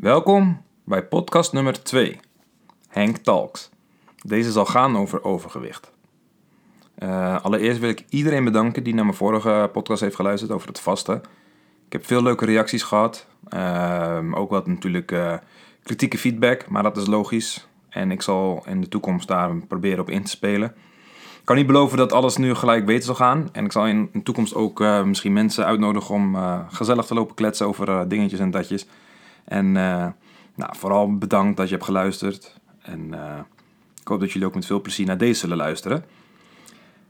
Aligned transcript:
Welkom 0.00 0.62
bij 0.84 1.04
podcast 1.04 1.52
nummer 1.52 1.82
2, 1.82 2.20
Hank 2.88 3.16
Talks. 3.16 3.70
Deze 4.26 4.52
zal 4.52 4.64
gaan 4.64 4.96
over 4.96 5.24
overgewicht. 5.24 5.90
Uh, 6.98 7.44
allereerst 7.44 7.80
wil 7.80 7.88
ik 7.88 8.04
iedereen 8.08 8.44
bedanken 8.44 8.82
die 8.82 8.94
naar 8.94 9.04
mijn 9.04 9.16
vorige 9.16 9.70
podcast 9.72 10.00
heeft 10.00 10.14
geluisterd 10.16 10.50
over 10.50 10.68
het 10.68 10.80
vasten. 10.80 11.16
Ik 11.86 11.92
heb 11.92 12.06
veel 12.06 12.22
leuke 12.22 12.44
reacties 12.44 12.82
gehad. 12.82 13.26
Uh, 13.54 14.18
ook 14.32 14.50
wat 14.50 14.66
natuurlijk 14.66 15.12
uh, 15.12 15.34
kritieke 15.82 16.18
feedback, 16.18 16.68
maar 16.68 16.82
dat 16.82 16.96
is 16.96 17.06
logisch. 17.06 17.68
En 17.88 18.10
ik 18.10 18.22
zal 18.22 18.62
in 18.66 18.80
de 18.80 18.88
toekomst 18.88 19.28
daar 19.28 19.56
proberen 19.56 20.00
op 20.00 20.10
in 20.10 20.22
te 20.22 20.30
spelen. 20.30 20.74
Ik 21.38 21.44
kan 21.44 21.56
niet 21.56 21.66
beloven 21.66 21.98
dat 21.98 22.12
alles 22.12 22.36
nu 22.36 22.54
gelijk 22.54 22.86
beter 22.86 23.04
zal 23.04 23.14
gaan. 23.14 23.48
En 23.52 23.64
ik 23.64 23.72
zal 23.72 23.86
in 23.86 24.10
de 24.12 24.22
toekomst 24.22 24.54
ook 24.54 24.78
misschien 25.04 25.32
mensen 25.32 25.64
uitnodigen 25.64 26.14
om 26.14 26.36
gezellig 26.68 27.06
te 27.06 27.14
lopen 27.14 27.34
kletsen 27.34 27.66
over 27.66 28.08
dingetjes 28.08 28.40
en 28.40 28.50
datjes. 28.50 28.86
En 29.48 29.72
nou, 29.72 30.76
vooral 30.76 31.18
bedankt 31.18 31.56
dat 31.56 31.68
je 31.68 31.74
hebt 31.74 31.86
geluisterd. 31.86 32.60
En 32.82 33.12
ik 34.00 34.08
hoop 34.08 34.20
dat 34.20 34.32
jullie 34.32 34.48
ook 34.48 34.54
met 34.54 34.66
veel 34.66 34.80
plezier 34.80 35.06
naar 35.06 35.18
deze 35.18 35.40
zullen 35.40 35.56
luisteren. 35.56 36.04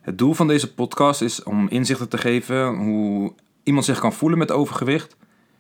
Het 0.01 0.19
doel 0.19 0.34
van 0.34 0.47
deze 0.47 0.74
podcast 0.74 1.23
is 1.23 1.42
om 1.42 1.69
inzichten 1.69 2.09
te 2.09 2.19
geven 2.19 2.74
hoe 2.74 3.33
iemand 3.62 3.84
zich 3.84 3.98
kan 3.98 4.12
voelen 4.12 4.38
met 4.38 4.52
overgewicht. 4.52 5.16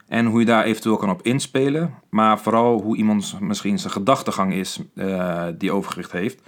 En 0.06 0.26
hoe 0.26 0.40
je 0.40 0.46
daar 0.46 0.64
eventueel 0.64 0.96
kan 0.96 1.10
op 1.10 1.22
inspelen. 1.22 1.94
Maar 2.08 2.40
vooral 2.40 2.82
hoe 2.82 2.96
iemand 2.96 3.40
misschien 3.40 3.78
zijn 3.78 3.92
gedachtegang 3.92 4.52
is 4.52 4.80
uh, 4.94 5.46
die 5.58 5.72
overgewicht 5.72 6.12
heeft. 6.12 6.42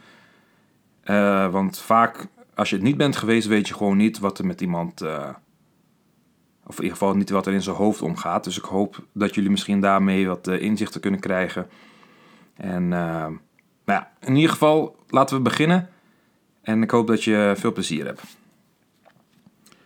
Want 1.50 1.78
vaak, 1.78 2.26
als 2.54 2.70
je 2.70 2.76
het 2.76 2.84
niet 2.84 2.96
bent 2.96 3.16
geweest, 3.16 3.46
weet 3.46 3.68
je 3.68 3.74
gewoon 3.74 3.96
niet 3.96 4.18
wat 4.18 4.38
er 4.38 4.46
met 4.46 4.60
iemand. 4.60 5.02
Uh, 5.02 5.28
of 6.70 6.76
in 6.76 6.82
ieder 6.82 6.98
geval 6.98 7.16
niet 7.16 7.30
wat 7.30 7.46
er 7.46 7.52
in 7.52 7.62
zijn 7.62 7.76
hoofd 7.76 8.02
omgaat. 8.02 8.44
Dus 8.44 8.58
ik 8.58 8.64
hoop 8.64 9.04
dat 9.12 9.34
jullie 9.34 9.50
misschien 9.50 9.80
daarmee 9.80 10.26
wat 10.26 10.48
inzichten 10.48 11.00
kunnen 11.00 11.20
krijgen. 11.20 11.68
En 12.56 12.88
nou 12.88 13.38
ja, 13.84 14.10
in 14.20 14.34
ieder 14.34 14.50
geval, 14.50 14.96
laten 15.08 15.36
we 15.36 15.42
beginnen. 15.42 15.88
En 16.62 16.82
ik 16.82 16.90
hoop 16.90 17.06
dat 17.06 17.24
je 17.24 17.52
veel 17.56 17.72
plezier 17.72 18.04
hebt. 18.04 18.22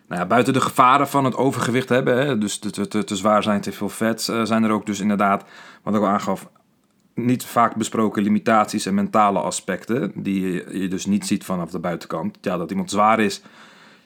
Nou 0.09 0.21
ja, 0.21 0.27
buiten 0.27 0.53
de 0.53 0.61
gevaren 0.61 1.09
van 1.09 1.25
het 1.25 1.37
overgewicht 1.37 1.89
hebben, 1.89 2.27
hè, 2.27 2.39
dus 2.39 2.59
te, 2.59 2.89
te, 2.89 3.05
te, 3.05 3.17
zwaar 3.17 3.43
zijn, 3.43 3.61
te 3.61 3.73
veel 3.73 3.89
vet, 3.89 4.29
uh, 4.31 4.43
zijn 4.43 4.65
er 4.65 4.71
ook 4.71 4.87
dus 4.87 5.01
inderdaad, 5.01 5.45
wat 5.83 5.95
ik 5.95 6.01
al 6.01 6.07
aangaf, 6.07 6.49
niet 7.15 7.45
vaak 7.45 7.77
besproken 7.77 8.23
limitaties 8.23 8.87
en 8.87 8.95
mentale 8.95 9.39
aspecten, 9.39 10.13
die 10.15 10.79
je 10.79 10.89
dus 10.89 11.07
niet 11.07 11.27
ziet 11.27 11.45
vanaf 11.45 11.71
de 11.71 11.79
buitenkant. 11.79 12.39
Ja, 12.41 12.57
dat 12.57 12.71
iemand 12.71 12.91
zwaar 12.91 13.21
is, 13.21 13.43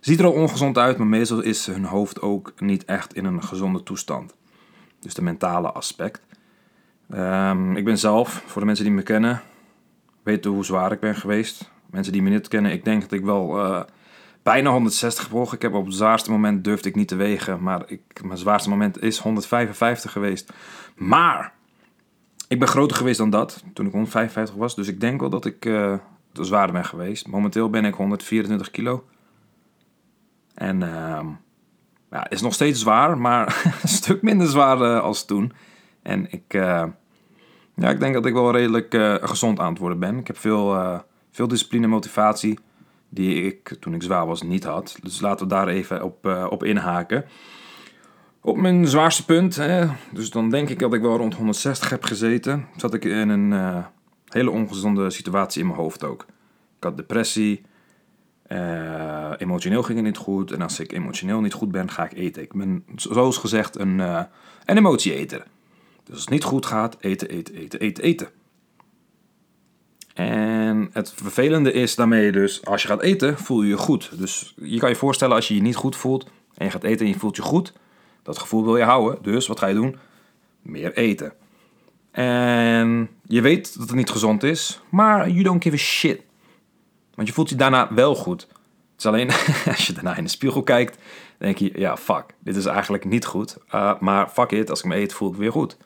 ziet 0.00 0.18
er 0.18 0.24
al 0.24 0.32
ongezond 0.32 0.78
uit, 0.78 0.98
maar 0.98 1.06
meestal 1.06 1.41
is 1.41 1.66
hun 1.66 1.84
hoofd 1.84 2.20
ook 2.20 2.52
niet 2.58 2.84
echt 2.84 3.14
in 3.14 3.24
een 3.24 3.42
gezonde 3.42 3.82
toestand. 3.82 4.34
Dus 5.00 5.14
de 5.14 5.22
mentale 5.22 5.72
aspect. 5.72 6.20
Um, 7.14 7.77
ik 7.77 7.84
ben 7.84 7.98
zelf, 7.98 8.42
voor 8.46 8.60
de 8.60 8.66
mensen 8.66 8.84
die 8.84 8.94
me 8.94 9.02
kennen, 9.02 9.42
weten 10.22 10.50
hoe 10.50 10.64
zwaar 10.64 10.92
ik 10.92 11.00
ben 11.00 11.14
geweest. 11.14 11.70
Mensen 11.90 12.12
die 12.12 12.22
me 12.22 12.30
niet 12.30 12.48
kennen, 12.48 12.72
ik 12.72 12.84
denk 12.84 13.02
dat 13.02 13.12
ik 13.12 13.24
wel 13.24 13.58
uh, 13.58 13.82
bijna 14.42 14.70
160 14.70 15.24
gewogen. 15.24 15.56
Ik 15.56 15.62
heb 15.62 15.74
op 15.74 15.86
het 15.86 15.94
zwaarste 15.94 16.30
moment 16.30 16.64
durfde 16.64 16.88
ik 16.88 16.94
niet 16.94 17.08
te 17.08 17.16
wegen. 17.16 17.62
Maar 17.62 17.83
ik, 17.86 18.00
mijn 18.24 18.38
zwaarste 18.38 18.68
moment 18.68 19.02
is 19.02 19.18
155 19.18 20.12
geweest. 20.12 20.52
Maar 20.96 21.52
ik 22.48 22.58
ben 22.58 22.68
groter 22.68 22.96
geweest 22.96 23.18
dan 23.18 23.30
dat 23.30 23.64
toen 23.72 23.86
ik 23.86 23.92
155 23.92 24.55
was. 24.55 24.74
Dus 24.74 24.88
ik 24.88 25.00
denk 25.00 25.20
wel 25.20 25.30
dat 25.30 25.44
ik 25.44 25.60
te 25.60 26.00
zwaarder 26.44 26.72
ben 26.72 26.84
geweest. 26.84 27.27
Momenteel 27.27 27.70
ben 27.70 27.84
ik 27.84 27.94
124 27.94 28.70
kilo. 28.70 29.05
En 30.59 30.81
uh, 30.81 31.20
ja, 32.11 32.31
is 32.31 32.41
nog 32.41 32.55
steeds 32.55 32.81
zwaar, 32.81 33.19
maar 33.19 33.62
een 33.83 33.89
stuk 33.89 34.23
minder 34.23 34.47
zwaar 34.47 34.81
uh, 34.81 35.01
als 35.01 35.25
toen. 35.25 35.53
En 36.03 36.33
ik, 36.33 36.53
ja, 37.75 37.91
ik 37.91 38.01
denk 38.01 38.14
dat 38.14 38.27
ik 38.27 38.33
wel 38.33 38.53
redelijk 38.53 38.95
gezond 39.23 39.61
aan 39.61 39.70
het 39.70 39.79
worden 39.79 39.98
ben. 39.98 40.19
Ik 40.19 40.27
heb 40.27 40.39
veel, 40.39 41.01
veel 41.30 41.48
discipline 41.48 41.85
en 41.85 41.91
motivatie 41.91 42.58
die 43.08 43.42
ik 43.42 43.77
toen 43.80 43.95
ik 43.95 44.02
zwaar 44.02 44.27
was 44.27 44.42
niet 44.42 44.64
had. 44.64 44.98
Dus 45.02 45.20
laten 45.20 45.47
we 45.47 45.55
daar 45.55 45.68
even 45.68 46.02
op, 46.02 46.47
op 46.51 46.64
inhaken. 46.64 47.24
Op 48.41 48.57
mijn 48.57 48.86
zwaarste 48.86 49.24
punt, 49.24 49.57
hè, 49.57 49.86
dus 50.13 50.30
dan 50.30 50.51
denk 50.51 50.68
ik 50.68 50.79
dat 50.79 50.95
ik 50.95 51.01
wel 51.01 51.17
rond 51.17 51.35
160 51.35 51.91
heb 51.91 52.05
gezeten, 52.05 52.67
zat 52.77 52.95
ik 52.95 53.05
in 53.05 53.29
een 53.29 53.85
hele 54.24 54.51
ongezonde 54.51 55.11
situatie 55.11 55.61
in 55.61 55.67
mijn 55.67 55.79
hoofd 55.79 56.05
ook. 56.05 56.27
Ik 56.77 56.85
had 56.85 56.97
depressie, 56.97 57.63
uh, 58.48 59.31
emotioneel 59.39 59.83
ging 59.83 59.98
het 59.98 60.07
niet 60.07 60.17
goed 60.17 60.53
en 60.53 60.63
als 60.63 60.81
ik 60.81 60.92
emotioneel 60.92 61.41
niet 61.41 61.53
goed 61.53 61.70
ben, 61.70 61.91
ga 61.91 62.05
ik 62.05 62.13
eten. 62.13 62.42
Ik 62.42 62.53
ben 62.53 62.85
zoals 62.97 63.39
gezegd 63.39 63.79
een, 63.79 63.98
een 63.98 64.77
emotieeter. 64.77 65.47
Dus 66.05 66.14
als 66.14 66.20
het 66.20 66.31
niet 66.31 66.45
goed 66.45 66.67
gaat, 66.67 66.97
eten, 67.01 67.29
eten, 67.29 67.55
eten, 67.55 67.81
eten, 67.81 68.05
eten. 68.05 68.29
En 70.19 70.89
het 70.92 71.13
vervelende 71.17 71.73
is 71.73 71.95
daarmee 71.95 72.33
dus, 72.33 72.64
als 72.64 72.83
je 72.83 72.89
gaat 72.89 73.03
eten, 73.03 73.39
voel 73.39 73.63
je 73.63 73.69
je 73.69 73.77
goed. 73.77 74.19
Dus 74.19 74.55
je 74.57 74.79
kan 74.79 74.89
je 74.89 74.97
voorstellen 74.97 75.35
als 75.35 75.48
je 75.48 75.55
je 75.55 75.61
niet 75.61 75.77
goed 75.77 75.97
voelt 75.97 76.27
en 76.55 76.65
je 76.65 76.70
gaat 76.70 76.85
eten 76.85 77.07
en 77.07 77.13
je 77.13 77.19
voelt 77.19 77.36
je 77.36 77.42
goed, 77.42 77.73
dat 78.23 78.39
gevoel 78.39 78.65
wil 78.65 78.77
je 78.77 78.83
houden. 78.85 79.23
Dus 79.23 79.47
wat 79.47 79.59
ga 79.59 79.67
je 79.67 79.75
doen? 79.75 79.97
Meer 80.63 80.92
eten. 80.97 81.33
En 82.11 83.09
je 83.23 83.41
weet 83.41 83.79
dat 83.79 83.89
het 83.89 83.97
niet 83.97 84.11
gezond 84.11 84.42
is, 84.42 84.80
maar 84.91 85.30
you 85.30 85.42
don't 85.42 85.63
give 85.63 85.75
a 85.75 85.79
shit. 85.79 86.23
Want 87.18 87.30
je 87.30 87.36
voelt 87.36 87.48
je 87.48 87.56
daarna 87.56 87.95
wel 87.95 88.14
goed. 88.14 88.40
Het 88.40 88.98
is 88.98 89.06
alleen 89.06 89.30
als 89.77 89.86
je 89.86 89.92
daarna 89.92 90.17
in 90.17 90.24
de 90.24 90.30
spiegel 90.30 90.62
kijkt, 90.62 90.98
denk 91.39 91.58
je, 91.58 91.70
ja, 91.74 91.96
fuck, 91.96 92.24
dit 92.39 92.56
is 92.56 92.67
eigenlijk 92.67 93.05
niet 93.05 93.27
goed. 93.27 93.56
Uh, 93.74 93.98
maar 94.01 94.29
fuck 94.29 94.51
it, 94.51 94.70
als 94.70 94.79
ik 94.79 94.84
me 94.84 94.96
eet, 94.96 95.12
voel 95.12 95.30
ik 95.30 95.36
weer 95.36 95.52
goed. 95.52 95.77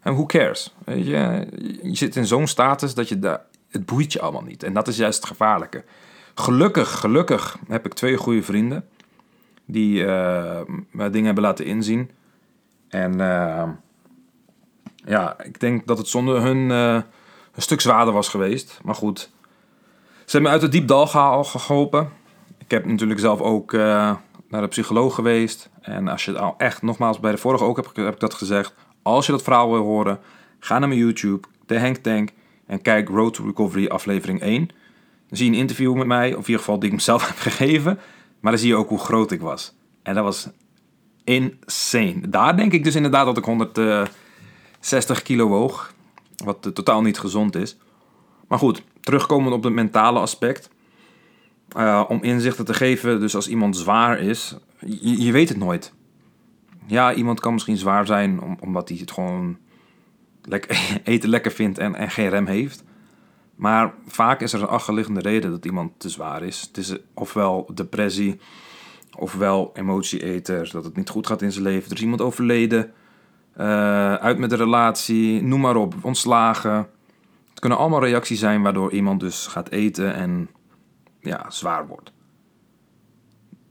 En 0.00 0.12
who 0.12 0.26
cares? 0.26 0.74
je, 0.86 1.46
zit 1.82 2.16
in 2.16 2.26
zo'n 2.26 2.46
status 2.46 2.94
dat 2.94 3.08
je 3.08 3.18
daar 3.18 3.44
het 3.68 3.86
boeit 3.86 4.12
je 4.12 4.20
allemaal 4.20 4.42
niet. 4.42 4.62
En 4.62 4.72
dat 4.72 4.88
is 4.88 4.96
juist 4.96 5.18
het 5.18 5.26
gevaarlijke. 5.26 5.84
Gelukkig, 6.34 6.90
gelukkig 6.90 7.56
heb 7.68 7.86
ik 7.86 7.94
twee 7.94 8.16
goede 8.16 8.42
vrienden 8.42 8.88
die 9.64 10.02
uh, 10.04 10.60
dingen 10.92 11.24
hebben 11.24 11.44
laten 11.44 11.64
inzien. 11.64 12.10
En 12.88 13.12
uh, 13.12 13.68
ja, 14.94 15.40
ik 15.42 15.60
denk 15.60 15.86
dat 15.86 15.98
het 15.98 16.08
zonder 16.08 16.42
hun 16.42 16.70
een 16.70 17.04
stuk 17.56 17.80
zwaarder 17.80 18.14
was 18.14 18.28
geweest. 18.28 18.80
Maar 18.82 18.94
goed, 18.94 19.30
ze 20.30 20.36
hebben 20.36 20.54
me 20.54 20.58
uit 20.58 20.62
het 20.62 20.72
diep 20.72 20.88
dal 20.88 21.06
geholpen. 21.44 22.10
Ik 22.58 22.70
heb 22.70 22.84
natuurlijk 22.84 23.20
zelf 23.20 23.40
ook 23.40 23.72
naar 23.72 24.60
de 24.60 24.66
psycholoog 24.68 25.14
geweest. 25.14 25.70
En 25.80 26.08
als 26.08 26.24
je 26.24 26.30
het 26.30 26.40
al 26.40 26.54
echt, 26.58 26.82
nogmaals, 26.82 27.20
bij 27.20 27.30
de 27.30 27.38
vorige 27.38 27.64
ook 27.64 27.76
heb, 27.76 27.90
heb 27.94 28.14
ik 28.14 28.20
dat 28.20 28.34
gezegd. 28.34 28.74
Als 29.02 29.26
je 29.26 29.32
dat 29.32 29.42
verhaal 29.42 29.70
wil 29.70 29.82
horen, 29.82 30.20
ga 30.58 30.78
naar 30.78 30.88
mijn 30.88 31.00
YouTube, 31.00 31.48
de 31.66 31.80
Hank 31.80 31.96
Tank. 31.96 32.30
En 32.66 32.82
kijk 32.82 33.08
Road 33.08 33.34
to 33.34 33.44
Recovery 33.44 33.86
aflevering 33.86 34.40
1. 34.40 34.66
Dan 34.66 34.76
zie 35.38 35.46
je 35.46 35.52
een 35.52 35.58
interview 35.58 35.94
met 35.94 36.06
mij, 36.06 36.28
of 36.28 36.40
in 36.40 36.46
ieder 36.46 36.58
geval 36.58 36.78
die 36.78 36.88
ik 36.88 36.94
mezelf 36.94 37.26
heb 37.28 37.36
gegeven. 37.36 37.98
Maar 38.40 38.52
dan 38.52 38.60
zie 38.60 38.68
je 38.68 38.76
ook 38.76 38.88
hoe 38.88 38.98
groot 38.98 39.30
ik 39.30 39.40
was. 39.40 39.74
En 40.02 40.14
dat 40.14 40.24
was 40.24 40.48
insane. 41.24 42.28
Daar 42.28 42.56
denk 42.56 42.72
ik 42.72 42.84
dus 42.84 42.94
inderdaad 42.94 43.26
dat 43.26 43.36
ik 43.36 43.44
160 43.44 45.22
kilo 45.22 45.48
woog. 45.48 45.94
Wat 46.44 46.74
totaal 46.74 47.02
niet 47.02 47.18
gezond 47.18 47.56
is. 47.56 47.76
Maar 48.50 48.58
goed, 48.58 48.82
terugkomend 49.00 49.54
op 49.54 49.62
het 49.62 49.72
mentale 49.72 50.18
aspect. 50.18 50.70
Uh, 51.76 52.04
om 52.08 52.22
inzichten 52.22 52.64
te 52.64 52.74
geven, 52.74 53.20
dus 53.20 53.34
als 53.34 53.48
iemand 53.48 53.76
zwaar 53.76 54.18
is, 54.18 54.56
je, 55.00 55.32
weet 55.32 55.48
het 55.48 55.58
nooit. 55.58 55.92
Ja, 56.86 57.14
iemand 57.14 57.40
kan 57.40 57.52
misschien 57.52 57.76
zwaar 57.76 58.06
zijn 58.06 58.58
omdat 58.60 58.88
hij 58.88 58.98
het 58.98 59.10
gewoon 59.10 59.58
eten 61.04 61.28
lekker 61.28 61.50
vindt 61.50 61.78
en, 61.78 61.94
en 61.94 62.10
geen 62.10 62.28
rem 62.28 62.46
heeft. 62.46 62.84
Maar 63.54 63.94
vaak 64.06 64.40
is 64.40 64.52
er 64.52 64.62
een 64.62 64.68
achterliggende 64.68 65.20
reden 65.20 65.50
dat 65.50 65.64
iemand 65.64 65.92
te 65.96 66.08
zwaar 66.08 66.42
is. 66.42 66.60
Het 66.60 66.76
is 66.76 66.96
ofwel 67.14 67.70
depressie, 67.74 68.40
ofwel 69.18 69.70
emotieeter, 69.74 70.70
dat 70.72 70.84
het 70.84 70.96
niet 70.96 71.08
goed 71.08 71.26
gaat 71.26 71.42
in 71.42 71.52
zijn 71.52 71.64
leven. 71.64 71.90
Er 71.90 71.96
is 71.96 72.02
iemand 72.02 72.20
overleden, 72.20 72.92
uh, 73.56 74.14
uit 74.14 74.38
met 74.38 74.50
de 74.50 74.56
relatie, 74.56 75.42
noem 75.42 75.60
maar 75.60 75.76
op, 75.76 75.94
ontslagen. 76.02 76.88
Het 77.60 77.68
kunnen 77.68 77.86
allemaal 77.86 78.08
reacties 78.08 78.38
zijn 78.38 78.62
waardoor 78.62 78.92
iemand 78.92 79.20
dus 79.20 79.46
gaat 79.46 79.70
eten 79.70 80.14
en 80.14 80.48
ja, 81.20 81.50
zwaar 81.50 81.86
wordt. 81.86 82.12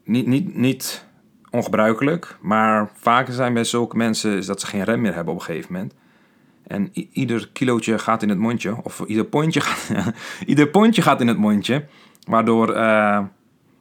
Niet, 0.03 0.27
niet, 0.27 0.56
niet 0.56 1.06
ongebruikelijk, 1.50 2.38
maar 2.41 2.91
vaker 2.94 3.33
zijn 3.33 3.53
bij 3.53 3.63
zulke 3.63 3.97
mensen 3.97 4.38
is 4.38 4.45
dat 4.45 4.59
ze 4.59 4.68
geen 4.68 4.83
rem 4.83 5.01
meer 5.01 5.13
hebben 5.13 5.33
op 5.33 5.39
een 5.39 5.45
gegeven 5.45 5.74
moment. 5.74 5.94
En 6.68 6.89
ieder 7.12 7.50
kilootje 7.53 8.00
gaat 8.00 8.21
in 8.21 8.30
het 8.30 8.38
mondje, 8.38 8.83
of 8.83 9.00
ieder 9.07 9.25
pondje 9.25 9.62
gaat, 9.68 10.13
ieder 10.45 10.68
pondje 10.68 11.01
gaat 11.01 11.21
in 11.21 11.27
het 11.27 11.38
mondje. 11.38 11.86
Waardoor 12.27 12.69
uh, 12.69 13.19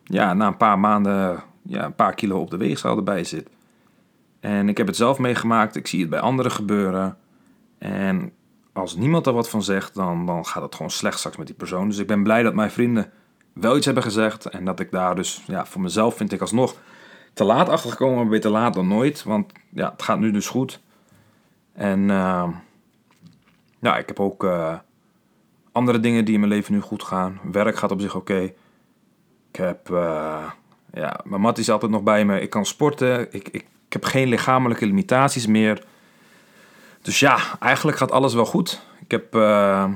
ja, 0.04 0.34
na 0.34 0.46
een 0.46 0.56
paar 0.56 0.78
maanden 0.78 1.42
ja, 1.62 1.84
een 1.84 1.94
paar 1.94 2.14
kilo 2.14 2.40
op 2.40 2.50
de 2.50 2.56
weegschaal 2.56 2.96
erbij 2.96 3.24
zit. 3.24 3.48
En 4.40 4.68
ik 4.68 4.76
heb 4.76 4.86
het 4.86 4.96
zelf 4.96 5.18
meegemaakt, 5.18 5.76
ik 5.76 5.86
zie 5.86 6.00
het 6.00 6.10
bij 6.10 6.20
anderen 6.20 6.52
gebeuren. 6.52 7.16
En 7.78 8.32
als 8.78 8.96
niemand 8.96 9.26
er 9.26 9.32
wat 9.32 9.48
van 9.48 9.62
zegt, 9.62 9.94
dan, 9.94 10.26
dan 10.26 10.46
gaat 10.46 10.62
het 10.62 10.74
gewoon 10.74 10.90
slecht 10.90 11.18
straks 11.18 11.36
met 11.36 11.46
die 11.46 11.56
persoon. 11.56 11.88
Dus 11.88 11.98
ik 11.98 12.06
ben 12.06 12.22
blij 12.22 12.42
dat 12.42 12.54
mijn 12.54 12.70
vrienden 12.70 13.12
wel 13.52 13.76
iets 13.76 13.86
hebben 13.86 14.02
gezegd. 14.02 14.46
En 14.46 14.64
dat 14.64 14.80
ik 14.80 14.90
daar 14.90 15.14
dus, 15.14 15.42
ja, 15.46 15.66
voor 15.66 15.80
mezelf 15.80 16.16
vind 16.16 16.32
ik 16.32 16.40
alsnog 16.40 16.74
te 17.32 17.44
laat 17.44 17.68
achter 17.68 17.90
gekomen, 17.90 18.16
maar 18.16 18.28
beter 18.28 18.50
laat 18.50 18.74
dan 18.74 18.88
nooit. 18.88 19.22
Want 19.22 19.52
ja, 19.72 19.90
het 19.90 20.02
gaat 20.02 20.18
nu 20.18 20.30
dus 20.30 20.48
goed. 20.48 20.80
En 21.72 22.00
uh, 22.00 22.48
ja, 23.80 23.96
ik 23.98 24.08
heb 24.08 24.20
ook 24.20 24.44
eh, 24.44 24.74
andere 25.72 26.00
dingen 26.00 26.24
die 26.24 26.34
in 26.34 26.40
mijn 26.40 26.52
leven 26.52 26.74
nu 26.74 26.80
goed 26.80 27.02
gaan. 27.02 27.40
Werk 27.52 27.76
gaat 27.76 27.90
op 27.90 28.00
zich 28.00 28.14
oké. 28.14 28.40
Ik 29.50 29.56
heb, 29.56 29.90
uh, 29.90 30.50
ja, 30.92 31.20
mijn 31.24 31.40
mat 31.40 31.58
is 31.58 31.70
altijd 31.70 31.90
nog 31.90 32.02
bij 32.02 32.24
me. 32.24 32.40
Ik 32.40 32.50
kan 32.50 32.66
sporten. 32.66 33.32
Ik, 33.34 33.48
ik 33.48 33.66
heb 33.88 34.04
geen 34.04 34.28
lichamelijke 34.28 34.86
limitaties 34.86 35.46
meer. 35.46 35.84
Dus 37.08 37.20
ja, 37.20 37.58
eigenlijk 37.60 37.96
gaat 37.96 38.10
alles 38.10 38.34
wel 38.34 38.44
goed. 38.44 38.80
Ik 39.00 39.10
heb 39.10 39.34
uh, 39.34 39.90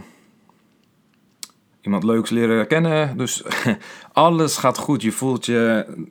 iemand 1.81 2.03
leuks 2.03 2.31
leren 2.31 2.67
kennen. 2.67 3.17
Dus 3.17 3.43
alles 4.13 4.57
gaat 4.57 4.79
goed. 4.79 5.03
Je 5.03 5.13
voelt 5.13 5.47
je. 5.47 5.85
In 5.87 6.11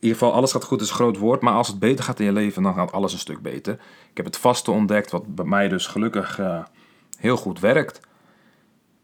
ieder 0.00 0.18
geval, 0.18 0.32
alles 0.32 0.52
gaat 0.52 0.64
goed 0.64 0.80
is 0.80 0.88
een 0.88 0.94
groot 0.94 1.16
woord. 1.16 1.40
Maar 1.40 1.52
als 1.52 1.68
het 1.68 1.78
beter 1.78 2.04
gaat 2.04 2.18
in 2.20 2.24
je 2.24 2.32
leven, 2.32 2.62
dan 2.62 2.74
gaat 2.74 2.92
alles 2.92 3.12
een 3.12 3.18
stuk 3.18 3.42
beter. 3.42 3.72
Ik 4.10 4.16
heb 4.16 4.26
het 4.26 4.36
vaste 4.36 4.70
ontdekt, 4.70 5.10
wat 5.10 5.34
bij 5.34 5.44
mij 5.44 5.68
dus 5.68 5.86
gelukkig 5.86 6.38
uh, 6.38 6.64
heel 7.18 7.36
goed 7.36 7.60
werkt. 7.60 8.00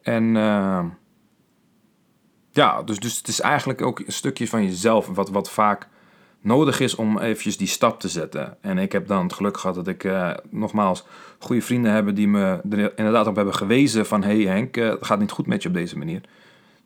En 0.02 0.34
uh, 0.34 0.84
ja, 2.50 2.82
dus, 2.82 2.98
dus 2.98 3.16
het 3.16 3.28
is 3.28 3.40
eigenlijk 3.40 3.82
ook 3.82 3.98
een 3.98 4.12
stukje 4.12 4.48
van 4.48 4.64
jezelf. 4.64 5.06
Wat, 5.06 5.30
wat 5.30 5.50
vaak 5.50 5.88
nodig 6.40 6.80
is 6.80 6.94
om 6.94 7.18
eventjes 7.18 7.56
die 7.56 7.66
stap 7.66 8.00
te 8.00 8.08
zetten. 8.08 8.56
En 8.60 8.78
ik 8.78 8.92
heb 8.92 9.06
dan 9.06 9.22
het 9.22 9.32
geluk 9.32 9.58
gehad 9.58 9.76
dat 9.76 9.86
ik 9.86 10.04
uh, 10.04 10.30
nogmaals 10.50 11.04
goede 11.38 11.62
vrienden 11.62 11.92
heb 11.92 12.16
die 12.16 12.28
me 12.28 12.60
er 12.70 12.92
inderdaad 12.98 13.26
op 13.26 13.36
hebben 13.36 13.54
gewezen 13.54 14.06
van... 14.06 14.22
hé 14.22 14.42
hey 14.42 14.54
Henk, 14.54 14.76
uh, 14.76 14.88
het 14.88 15.06
gaat 15.06 15.18
niet 15.18 15.30
goed 15.30 15.46
met 15.46 15.62
je 15.62 15.68
op 15.68 15.74
deze 15.74 15.98
manier. 15.98 16.20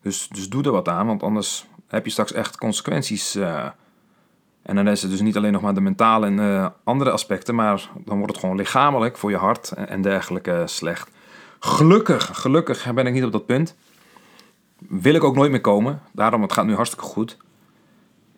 Dus, 0.01 0.27
dus 0.27 0.49
doe 0.49 0.63
er 0.63 0.71
wat 0.71 0.87
aan, 0.87 1.07
want 1.07 1.23
anders 1.23 1.65
heb 1.87 2.05
je 2.05 2.11
straks 2.11 2.33
echt 2.33 2.57
consequenties. 2.57 3.35
Uh, 3.35 3.65
en 4.61 4.75
dan 4.75 4.87
is 4.87 5.01
het 5.01 5.11
dus 5.11 5.21
niet 5.21 5.37
alleen 5.37 5.51
nog 5.51 5.61
maar 5.61 5.73
de 5.73 5.81
mentale 5.81 6.25
en 6.25 6.73
andere 6.83 7.11
aspecten... 7.11 7.55
maar 7.55 7.89
dan 8.05 8.17
wordt 8.17 8.31
het 8.31 8.41
gewoon 8.41 8.57
lichamelijk 8.57 9.17
voor 9.17 9.29
je 9.29 9.37
hart 9.37 9.71
en, 9.71 9.89
en 9.89 10.01
dergelijke 10.01 10.63
slecht. 10.65 11.11
Gelukkig, 11.59 12.29
gelukkig 12.33 12.93
ben 12.93 13.07
ik 13.07 13.13
niet 13.13 13.23
op 13.23 13.31
dat 13.31 13.45
punt. 13.45 13.75
Wil 14.87 15.13
ik 15.13 15.23
ook 15.23 15.35
nooit 15.35 15.51
meer 15.51 15.61
komen. 15.61 16.01
Daarom, 16.11 16.41
het 16.41 16.53
gaat 16.53 16.65
nu 16.65 16.75
hartstikke 16.75 17.05
goed. 17.05 17.37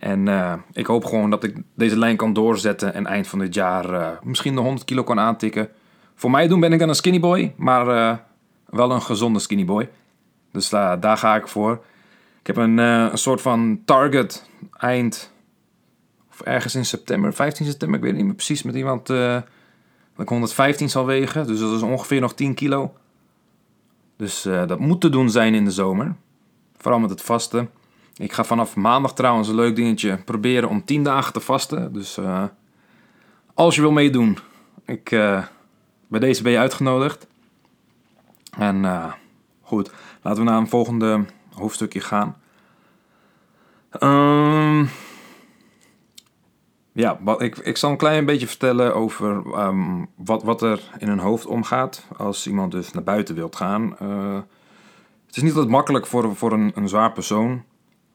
En 0.04 0.28
uh, 0.28 0.54
ik 0.72 0.86
hoop 0.86 1.06
gewoon 1.06 1.30
dat 1.30 1.44
ik 1.44 1.58
deze 1.76 1.98
lijn 1.98 2.18
kan 2.18 2.34
doorzetten 2.34 2.94
en 2.94 3.06
eind 3.06 3.28
van 3.28 3.40
dit 3.40 3.54
jaar 3.54 3.94
uh, 3.94 4.08
misschien 4.24 4.56
de 4.56 4.62
100 4.62 4.86
kilo 4.86 5.04
kan 5.04 5.20
aantikken. 5.20 5.70
Voor 6.16 6.32
mij 6.32 6.48
doen 6.48 6.60
ben 6.60 6.74
ik 6.74 6.80
dan 6.80 6.90
een 6.90 6.96
skinny 6.96 7.20
boy, 7.20 7.54
maar 7.58 7.88
uh, 7.88 8.18
wel 8.66 8.92
een 8.92 9.02
gezonde 9.02 9.40
skinny 9.40 9.66
boy. 9.66 9.90
Dus 10.52 10.70
daar 10.70 11.18
ga 11.18 11.36
ik 11.36 11.48
voor. 11.48 11.84
Ik 12.40 12.48
heb 12.48 12.58
een, 12.58 12.78
een 12.78 13.18
soort 13.18 13.42
van 13.42 13.82
target 13.86 14.50
eind, 14.78 15.34
of 16.30 16.42
ergens 16.42 16.76
in 16.76 16.86
september, 16.86 17.34
15 17.34 17.66
september, 17.66 17.98
ik 17.98 18.06
weet 18.06 18.16
niet 18.16 18.26
meer 18.26 18.34
precies, 18.34 18.64
met 18.64 18.76
iemand 18.76 19.08
dat 19.08 19.44
ik 20.18 20.30
115 20.30 20.90
zal 20.90 21.06
wegen. 21.06 21.48
Dus 21.48 21.60
dat 21.60 21.76
is 21.76 21.82
ongeveer 21.82 22.22
nog 22.22 22.34
10 22.34 22.54
kilo. 22.54 22.94
Dus 24.18 24.42
dat 24.42 24.80
moet 24.80 25.02
te 25.02 25.10
doen 25.10 25.30
zijn 25.30 25.54
in 25.54 25.66
de 25.66 25.72
zomer. 25.72 26.16
Vooral 26.78 27.00
met 27.00 27.10
het 27.10 27.22
vasten. 27.22 27.70
Ik 28.18 28.33
ga 28.33 28.44
vanaf 28.44 28.75
maandag 28.75 29.13
trouwens 29.13 29.48
een 29.48 29.56
leuk 29.56 29.75
dingetje 29.75 30.18
proberen 30.18 30.69
om 30.69 30.86
10 30.86 31.04
dagen 31.04 31.33
te 31.33 31.39
vasten. 31.39 31.94
Dus 31.94 32.18
uh, 32.18 32.44
als 33.54 33.75
je 33.75 33.81
wil 33.81 33.92
meedoen, 33.92 34.38
ik, 34.86 35.12
uh, 35.12 35.44
bij 36.07 36.19
deze 36.19 36.44
ben 36.44 36.51
je 36.51 36.57
uitgenodigd. 36.57 37.27
En 38.57 38.83
uh, 38.83 39.13
goed, 39.62 39.92
laten 40.21 40.44
we 40.44 40.50
naar 40.50 40.60
een 40.60 40.69
volgende 40.69 41.25
hoofdstukje 41.54 42.00
gaan. 42.00 42.38
Um, 44.00 44.89
ja, 46.92 47.19
ik, 47.38 47.57
ik 47.57 47.77
zal 47.77 47.92
een 47.92 47.98
klein 47.98 48.25
beetje 48.25 48.48
vertellen 48.48 48.95
over 48.95 49.60
um, 49.60 50.07
wat, 50.15 50.44
wat 50.44 50.62
er 50.62 50.89
in 50.98 51.10
een 51.10 51.19
hoofd 51.19 51.45
omgaat 51.45 52.07
als 52.18 52.48
iemand 52.48 52.71
dus 52.71 52.92
naar 52.92 53.04
buiten 53.04 53.36
wilt 53.36 53.56
gaan. 53.56 53.95
het 55.25 55.36
is 55.36 55.42
niet 55.42 55.54
altijd 55.54 55.71
makkelijk 55.71 56.06
voor, 56.06 56.36
voor 56.36 56.51
een, 56.51 56.71
een 56.75 56.89
zwaar 56.89 57.12
persoon 57.12 57.63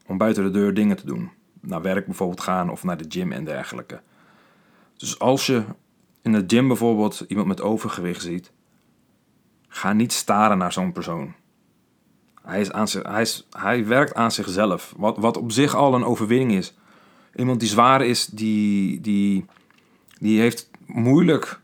om 0.09 0.17
buiten 0.17 0.43
de 0.43 0.51
deur 0.51 0.73
dingen 0.73 0.95
te 0.95 1.05
doen. 1.05 1.29
Naar 1.61 1.81
werk 1.81 2.05
bijvoorbeeld 2.05 2.41
gaan 2.41 2.69
of 2.69 2.83
naar 2.83 2.97
de 2.97 3.05
gym 3.09 3.31
en 3.31 3.43
dergelijke. 3.43 4.01
Dus 4.97 5.19
als 5.19 5.45
je 5.45 5.63
in 6.21 6.31
de 6.31 6.43
gym 6.47 6.67
bijvoorbeeld 6.67 7.25
iemand 7.27 7.47
met 7.47 7.61
overgewicht 7.61 8.21
ziet, 8.21 8.51
ga 9.67 9.93
niet 9.93 10.13
staren 10.13 10.57
naar 10.57 10.73
zo'n 10.73 10.91
persoon. 10.91 11.33
Hij, 12.41 12.61
is 12.61 12.71
aan 12.71 12.87
zich, 12.87 13.03
hij, 13.03 13.21
is, 13.21 13.47
hij 13.51 13.85
werkt 13.85 14.13
aan 14.13 14.31
zichzelf, 14.31 14.93
wat, 14.97 15.17
wat 15.17 15.37
op 15.37 15.51
zich 15.51 15.75
al 15.75 15.93
een 15.93 16.05
overwinning 16.05 16.51
is. 16.51 16.73
Iemand 17.35 17.59
die 17.59 17.69
zwaar 17.69 18.05
is, 18.05 18.25
die, 18.25 19.01
die, 19.01 19.45
die 20.19 20.39
heeft 20.39 20.69
moeilijk 20.85 21.59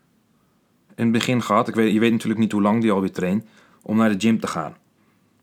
in 0.96 1.12
begin 1.12 1.42
gehad. 1.42 1.68
Ik 1.68 1.76
weet, 1.76 1.94
je 1.94 2.00
weet 2.00 2.12
natuurlijk 2.12 2.40
niet 2.40 2.52
hoe 2.52 2.62
lang 2.62 2.82
die 2.82 2.92
alweer 2.92 3.12
traint, 3.12 3.46
om 3.82 3.98
naar 3.98 4.10
de 4.10 4.20
gym 4.28 4.40
te 4.40 4.48
gaan. 4.48 4.76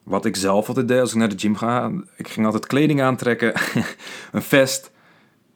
Wat 0.02 0.24
ik 0.24 0.36
zelf 0.36 0.68
altijd 0.68 0.88
deed 0.88 1.00
als 1.00 1.12
ik 1.12 1.18
naar 1.18 1.28
de 1.28 1.38
gym 1.38 1.56
ga. 1.56 1.90
Ik 2.16 2.28
ging 2.28 2.46
altijd 2.46 2.66
kleding 2.66 3.02
aantrekken. 3.02 3.52
een 4.32 4.42
vest. 4.42 4.90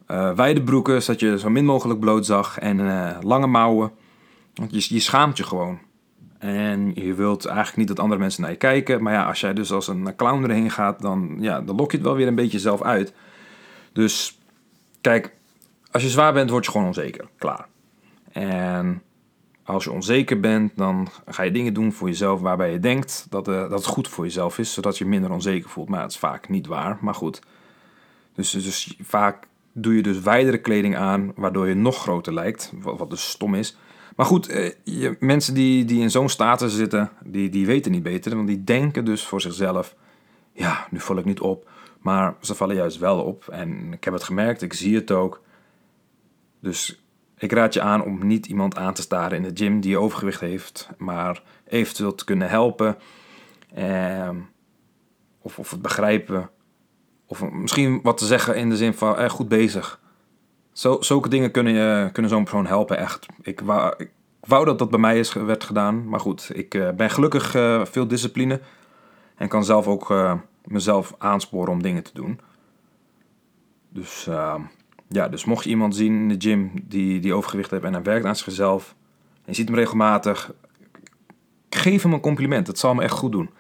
Uh, 0.09 0.35
wijde 0.35 0.63
broeken, 0.63 1.03
zodat 1.03 1.21
je 1.21 1.39
zo 1.39 1.51
min 1.51 1.65
mogelijk 1.65 2.01
bloot 2.01 2.27
zag. 2.27 2.59
En 2.59 2.79
uh, 2.79 3.17
lange 3.21 3.47
mouwen. 3.47 3.93
Want 4.55 4.71
je, 4.71 4.95
je 4.95 5.01
schaamt 5.01 5.37
je 5.37 5.45
gewoon. 5.45 5.79
En 6.39 6.93
je 6.95 7.15
wilt 7.15 7.47
eigenlijk 7.47 7.77
niet 7.77 7.89
dat 7.89 7.99
andere 8.01 8.21
mensen 8.21 8.43
naar 8.43 8.51
je 8.51 8.57
kijken. 8.57 9.03
Maar 9.03 9.13
ja, 9.13 9.25
als 9.25 9.41
jij 9.41 9.55
dus 9.55 9.73
als 9.73 9.89
een 9.89 10.17
clown 10.17 10.43
erheen 10.45 10.71
gaat, 10.71 11.01
dan, 11.01 11.37
ja, 11.41 11.61
dan 11.61 11.77
lok 11.77 11.91
je 11.91 11.97
het 11.97 12.07
wel 12.07 12.17
weer 12.17 12.27
een 12.27 12.35
beetje 12.35 12.59
zelf 12.59 12.83
uit. 12.83 13.13
Dus 13.93 14.39
kijk, 15.01 15.35
als 15.91 16.03
je 16.03 16.09
zwaar 16.09 16.33
bent, 16.33 16.51
word 16.51 16.65
je 16.65 16.71
gewoon 16.71 16.87
onzeker. 16.87 17.29
Klaar. 17.39 17.67
En 18.33 19.03
als 19.67 19.85
je 19.85 19.93
onzeker 19.93 20.41
bent, 20.41 20.73
dan 20.77 21.09
ga 21.27 21.43
je 21.43 21.51
dingen 21.51 21.75
doen 21.75 21.93
voor 21.93 22.09
jezelf 22.09 22.41
waarbij 22.41 22.73
je 22.73 22.79
denkt 22.79 23.27
dat, 23.31 23.49
uh, 23.49 23.55
dat 23.55 23.71
het 23.71 23.87
goed 23.87 24.09
voor 24.09 24.25
jezelf 24.25 24.59
is, 24.59 24.73
zodat 24.73 24.99
je 24.99 25.05
minder 25.05 25.31
onzeker 25.31 25.71
voelt. 25.71 25.89
Maar 25.89 26.01
dat 26.01 26.11
is 26.11 26.19
vaak 26.19 26.49
niet 26.49 26.67
waar, 26.67 26.99
maar 27.01 27.15
goed. 27.15 27.41
Dus, 28.35 28.51
dus 28.51 28.97
vaak 29.01 29.47
doe 29.73 29.97
je 29.97 30.03
dus 30.03 30.21
wijdere 30.21 30.59
kleding 30.59 30.97
aan, 30.97 31.33
waardoor 31.35 31.69
je 31.69 31.75
nog 31.75 31.97
groter 31.97 32.35
lijkt, 32.35 32.73
wat, 32.81 32.99
wat 32.99 33.11
dus 33.11 33.31
stom 33.31 33.55
is. 33.55 33.77
Maar 34.17 34.27
goed, 34.27 34.49
eh, 34.49 34.73
je, 34.85 35.17
mensen 35.21 35.55
die, 35.55 35.85
die 35.85 36.01
in 36.01 36.11
zo'n 36.11 36.29
status 36.29 36.75
zitten, 36.75 37.11
die, 37.25 37.49
die 37.49 37.67
weten 37.67 37.93
niet 37.93 38.03
beter, 38.03 38.37
want 38.37 38.49
die 38.49 38.65
denken 38.65 39.05
dus 39.05 39.27
voor 39.27 39.41
zichzelf, 39.41 39.95
ja, 40.53 40.87
nu 40.91 41.01
val 41.01 41.19
ik 41.19 41.25
niet 41.25 41.41
op. 41.41 41.69
Maar 42.01 42.35
ze 42.41 42.55
vallen 42.55 42.77
juist 42.77 42.99
wel 42.99 43.23
op. 43.23 43.49
En 43.49 43.93
ik 43.93 44.05
heb 44.05 44.15
het 44.15 44.23
gemerkt, 44.23 44.63
ik 44.63 44.73
zie 44.73 44.95
het 44.95 45.11
ook. 45.11 45.43
Dus 46.61 47.06
ik 47.39 47.53
raad 47.53 47.75
je 47.75 47.81
aan 47.81 48.05
om 48.05 48.27
niet 48.27 48.47
iemand 48.47 48.77
aan 48.77 48.95
te 48.95 49.03
staren 49.03 49.37
in 49.37 49.43
de 49.43 49.65
gym 49.65 49.81
die 49.81 49.99
overgewicht 49.99 50.41
heeft, 50.41 50.89
maar 50.99 51.43
eventueel 51.69 52.15
te 52.15 52.25
kunnen 52.25 52.49
helpen. 52.49 52.97
Eh, 53.75 54.31
of, 55.43 55.59
of 55.59 55.71
het 55.71 55.83
begrijpen. 55.83 56.51
Of 57.27 57.51
misschien 57.51 58.01
wat 58.03 58.19
te 58.19 58.27
zeggen 58.27 58.57
in 58.57 58.69
de 58.69 58.77
zin 58.77 58.95
van 58.95 59.17
eh, 59.17 59.29
goed 59.29 59.49
bezig. 59.49 60.01
Zo, 60.73 60.97
zulke 61.01 61.29
dingen 61.29 61.51
kunnen, 61.51 61.73
je, 61.73 62.11
kunnen 62.13 62.31
zo'n 62.31 62.43
persoon 62.43 62.67
helpen, 62.67 62.99
echt. 62.99 63.27
Ik 63.43 63.61
wou, 63.61 64.65
dat 64.65 64.79
dat 64.79 64.91
bij 64.91 64.99
mij 64.99 65.19
is, 65.19 65.33
werd 65.33 65.65
gedaan. 65.65 66.09
Maar 66.09 66.21
goed, 66.21 66.51
ik 66.55 66.75
uh, 66.75 66.91
ben 66.91 67.11
gelukkig 67.11 67.55
uh, 67.55 67.85
veel 67.85 68.07
discipline. 68.07 68.61
En 69.37 69.49
kan 69.49 69.65
zelf 69.65 69.87
ook 69.87 70.11
uh, 70.11 70.35
mezelf 70.65 71.15
aansporen 71.19 71.73
om 71.73 71.83
dingen 71.83 72.03
te 72.03 72.11
doen. 72.15 72.41
Dus 73.89 74.27
ehm, 74.27 74.61
ja, 75.09 75.29
dus 75.29 75.45
mocht 75.45 75.65
je 75.65 75.71
iemand 75.71 75.97
zien 75.97 76.15
in 76.15 76.29
de 76.29 76.49
gym 76.49 76.71
die, 76.83 77.21
die 77.21 77.35
overgewicht 77.35 77.71
heeft 77.71 77.85
en 77.85 77.93
hij 77.93 78.03
werkt 78.03 78.27
aan 78.27 78.37
zichzelf, 78.37 78.95
en 79.35 79.43
je 79.45 79.55
ziet 79.55 79.69
hem 79.69 79.77
regelmatig, 79.77 80.53
geef 81.71 82.03
hem 82.03 82.13
een 82.13 82.21
compliment. 82.21 82.67
Dat 82.67 82.79
zal 82.79 82.95
me 82.95 83.03
echt 83.03 83.13
goed 83.13 83.33
doen. 83.33 83.51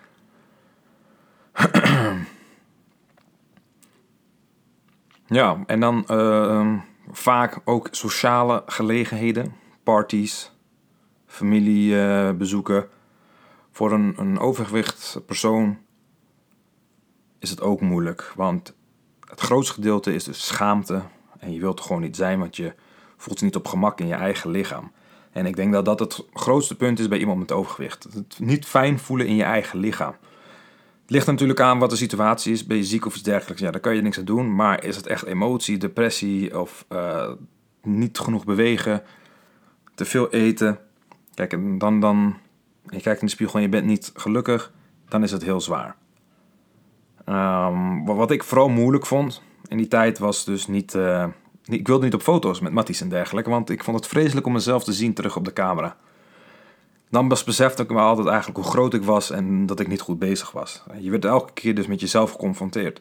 ja, 5.27 5.65
en 5.67 5.81
dan 5.81 6.05
uh, 6.11 6.79
vaak 7.11 7.59
ook 7.65 7.89
sociale 7.91 8.63
gelegenheden, 8.67 9.55
parties, 9.83 10.53
familiebezoeken. 11.27 12.89
Voor 13.73 13.93
een, 13.93 14.15
een 14.17 14.39
overgewicht 14.39 15.21
persoon 15.27 15.79
is 17.39 17.51
het 17.51 17.61
ook 17.61 17.81
moeilijk, 17.81 18.33
want 18.37 18.75
het 19.21 19.41
grootste 19.41 19.75
gedeelte 19.75 20.15
is 20.15 20.25
dus 20.25 20.47
schaamte 20.47 21.03
en 21.47 21.53
je 21.53 21.61
wilt 21.61 21.79
er 21.79 21.85
gewoon 21.85 22.03
niet 22.03 22.17
zijn, 22.17 22.39
want 22.39 22.57
je 22.57 22.75
voelt 23.17 23.39
je 23.39 23.45
niet 23.45 23.57
op 23.57 23.67
gemak 23.67 24.01
in 24.01 24.07
je 24.07 24.15
eigen 24.15 24.51
lichaam. 24.51 24.93
En 25.33 25.47
ik 25.47 25.57
denk 25.57 25.73
dat 25.73 25.85
dat 25.85 25.99
het 25.99 26.25
grootste 26.33 26.77
punt 26.77 26.99
is 26.99 27.09
bij 27.09 27.19
iemand 27.19 27.39
met 27.39 27.53
overgewicht. 27.53 28.07
Het 28.13 28.39
niet 28.39 28.67
fijn 28.67 28.99
voelen 28.99 29.27
in 29.27 29.37
je 29.37 29.43
eigen 29.43 29.79
lichaam. 29.79 30.15
Het 31.03 31.11
ligt 31.11 31.27
natuurlijk 31.27 31.61
aan 31.61 31.79
wat 31.79 31.91
de 31.91 31.97
situatie 31.97 32.53
is. 32.53 32.67
Ben 32.67 32.77
je 32.77 32.85
ziek 32.85 33.07
of 33.07 33.15
iets 33.15 33.23
dergelijks? 33.23 33.63
Ja, 33.63 33.71
daar 33.71 33.81
kan 33.81 33.95
je 33.95 34.03
niks 34.03 34.19
aan 34.19 34.25
doen. 34.25 34.55
Maar 34.55 34.85
is 34.85 34.97
het 34.97 35.07
echt 35.07 35.25
emotie, 35.25 35.79
depressie 35.79 36.61
of 36.61 36.85
uh, 36.93 37.31
niet 37.83 38.19
genoeg 38.19 38.45
bewegen, 38.45 39.03
te 39.95 40.05
veel 40.05 40.31
eten? 40.31 40.79
Kijk, 41.35 41.81
dan, 41.81 42.01
dan 42.01 42.37
je 42.83 43.01
kijkt 43.01 43.21
in 43.21 43.27
de 43.27 43.33
spiegel 43.33 43.57
en 43.57 43.63
je 43.63 43.69
bent 43.69 43.87
niet 43.87 44.13
gelukkig, 44.15 44.73
dan 45.09 45.23
is 45.23 45.31
het 45.31 45.43
heel 45.43 45.61
zwaar. 45.61 45.97
Um, 47.29 48.05
wat 48.05 48.31
ik 48.31 48.45
vooral 48.45 48.69
moeilijk 48.69 49.07
vond, 49.07 49.43
in 49.69 49.77
die 49.77 49.89
tijd 49.89 50.19
was 50.19 50.45
dus 50.45 50.67
niet... 50.67 50.95
Uh, 50.95 51.27
ik 51.65 51.87
wilde 51.87 52.05
niet 52.05 52.15
op 52.15 52.23
foto's 52.23 52.61
met 52.61 52.73
Matties 52.73 53.01
en 53.01 53.09
dergelijke, 53.09 53.51
want 53.51 53.71
ik 53.71 53.85
vond 53.85 53.97
het 53.97 54.07
vreselijk 54.07 54.47
om 54.47 54.53
mezelf 54.53 54.85
te 54.85 54.93
zien 54.93 55.15
terug 55.15 55.37
op 55.37 55.45
de 55.45 55.53
camera. 55.53 55.97
dan 57.11 57.29
pas 57.29 57.45
besefte 57.45 57.83
ik 57.83 57.91
me 57.91 57.99
altijd 57.99 58.27
eigenlijk 58.27 58.59
hoe 58.59 58.71
groot 58.71 58.95
ik 58.95 59.03
was 59.03 59.31
en 59.31 59.67
dat 59.67 59.81
ik 59.81 59.89
niet 59.89 60.01
goed 60.01 60.19
bezig 60.19 60.51
was. 60.51 60.83
Je 60.99 61.11
werd 61.11 61.25
elke 61.25 61.53
keer 61.53 61.75
dus 61.75 61.87
met 61.87 62.01
jezelf 62.01 62.31
geconfronteerd. 62.31 63.01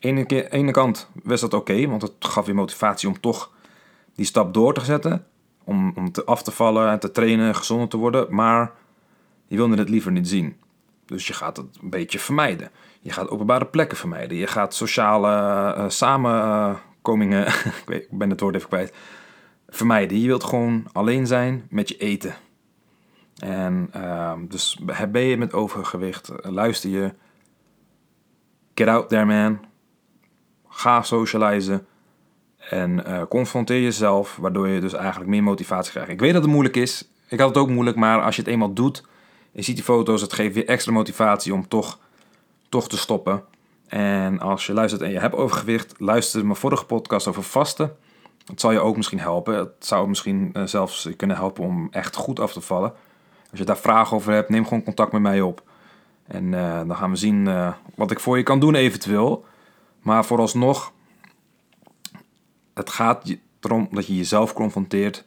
Aan 0.00 0.14
de 0.14 0.48
ene 0.50 0.70
kant 0.70 1.08
was 1.22 1.40
dat 1.40 1.54
oké, 1.54 1.86
want 1.88 2.02
het 2.02 2.12
gaf 2.18 2.46
je 2.46 2.54
motivatie 2.54 3.08
om 3.08 3.20
toch 3.20 3.52
die 4.14 4.26
stap 4.26 4.54
door 4.54 4.74
te 4.74 4.84
zetten. 4.84 5.26
Om, 5.64 5.92
om 5.96 6.12
te 6.12 6.24
af 6.24 6.42
te 6.42 6.50
vallen 6.50 6.90
en 6.90 6.98
te 6.98 7.10
trainen, 7.10 7.54
gezonder 7.54 7.88
te 7.88 7.96
worden. 7.96 8.34
Maar 8.34 8.72
je 9.46 9.56
wilde 9.56 9.76
het 9.76 9.88
liever 9.88 10.12
niet 10.12 10.28
zien. 10.28 10.56
Dus 11.06 11.26
je 11.26 11.32
gaat 11.32 11.56
het 11.56 11.66
een 11.82 11.90
beetje 11.90 12.18
vermijden. 12.18 12.70
Je 13.00 13.12
gaat 13.12 13.28
openbare 13.28 13.66
plekken 13.66 13.96
vermijden. 13.96 14.36
Je 14.36 14.46
gaat 14.46 14.74
sociale 14.74 15.28
uh, 15.76 15.88
samenkomingen, 15.88 17.46
ik, 17.86 18.06
ben 18.10 18.30
het 18.30 18.40
woord 18.40 18.54
even 18.54 18.68
kwijt, 18.68 18.94
vermijden. 19.68 20.20
Je 20.20 20.26
wilt 20.26 20.44
gewoon 20.44 20.86
alleen 20.92 21.26
zijn 21.26 21.66
met 21.70 21.88
je 21.88 21.96
eten. 21.96 22.34
En 23.38 23.90
uh, 23.96 24.32
dus 24.48 24.78
ben 25.10 25.22
je 25.22 25.36
met 25.36 25.52
overgewicht, 25.52 26.32
luister 26.42 26.90
je. 26.90 27.14
Get 28.74 28.88
out 28.88 29.08
there 29.08 29.24
man. 29.24 29.58
Ga 30.68 31.02
socializen. 31.02 31.86
En 32.58 33.02
uh, 33.06 33.22
confronteer 33.28 33.82
jezelf, 33.82 34.36
waardoor 34.36 34.68
je 34.68 34.80
dus 34.80 34.92
eigenlijk 34.92 35.30
meer 35.30 35.42
motivatie 35.42 35.90
krijgt. 35.90 36.10
Ik 36.10 36.20
weet 36.20 36.32
dat 36.32 36.42
het 36.42 36.50
moeilijk 36.50 36.76
is. 36.76 37.08
Ik 37.28 37.38
had 37.38 37.48
het 37.48 37.58
ook 37.58 37.68
moeilijk, 37.68 37.96
maar 37.96 38.22
als 38.22 38.36
je 38.36 38.42
het 38.42 38.50
eenmaal 38.50 38.72
doet, 38.72 39.04
je 39.54 39.62
ziet 39.62 39.74
die 39.74 39.84
foto's, 39.84 40.20
het 40.20 40.32
geeft 40.32 40.54
je 40.54 40.64
extra 40.64 40.92
motivatie 40.92 41.54
om 41.54 41.68
toch, 41.68 41.98
toch 42.68 42.88
te 42.88 42.96
stoppen. 42.96 43.44
En 43.86 44.40
als 44.40 44.66
je 44.66 44.72
luistert 44.72 45.02
en 45.02 45.10
je 45.10 45.18
hebt 45.18 45.34
overgewicht, 45.34 45.94
luister 45.98 46.44
mijn 46.44 46.56
vorige 46.56 46.84
podcast 46.84 47.26
over 47.26 47.42
vasten. 47.42 47.96
Dat 48.44 48.60
zal 48.60 48.72
je 48.72 48.80
ook 48.80 48.96
misschien 48.96 49.20
helpen. 49.20 49.54
Het 49.54 49.72
zou 49.78 50.08
misschien 50.08 50.50
uh, 50.52 50.62
zelfs 50.66 51.08
kunnen 51.16 51.36
helpen 51.36 51.64
om 51.64 51.88
echt 51.90 52.16
goed 52.16 52.40
af 52.40 52.52
te 52.52 52.60
vallen. 52.60 52.92
Als 53.50 53.58
je 53.58 53.64
daar 53.64 53.78
vragen 53.78 54.16
over 54.16 54.32
hebt, 54.32 54.48
neem 54.48 54.64
gewoon 54.64 54.82
contact 54.82 55.12
met 55.12 55.22
mij 55.22 55.40
op. 55.40 55.62
En 56.26 56.44
uh, 56.44 56.76
dan 56.76 56.96
gaan 56.96 57.10
we 57.10 57.16
zien 57.16 57.46
uh, 57.46 57.72
wat 57.94 58.10
ik 58.10 58.20
voor 58.20 58.36
je 58.36 58.42
kan 58.42 58.60
doen 58.60 58.74
eventueel. 58.74 59.44
Maar 60.02 60.24
vooralsnog, 60.24 60.92
het 62.74 62.90
gaat 62.90 63.36
erom 63.60 63.88
dat 63.90 64.06
je 64.06 64.16
jezelf 64.16 64.52
confronteert. 64.52 65.24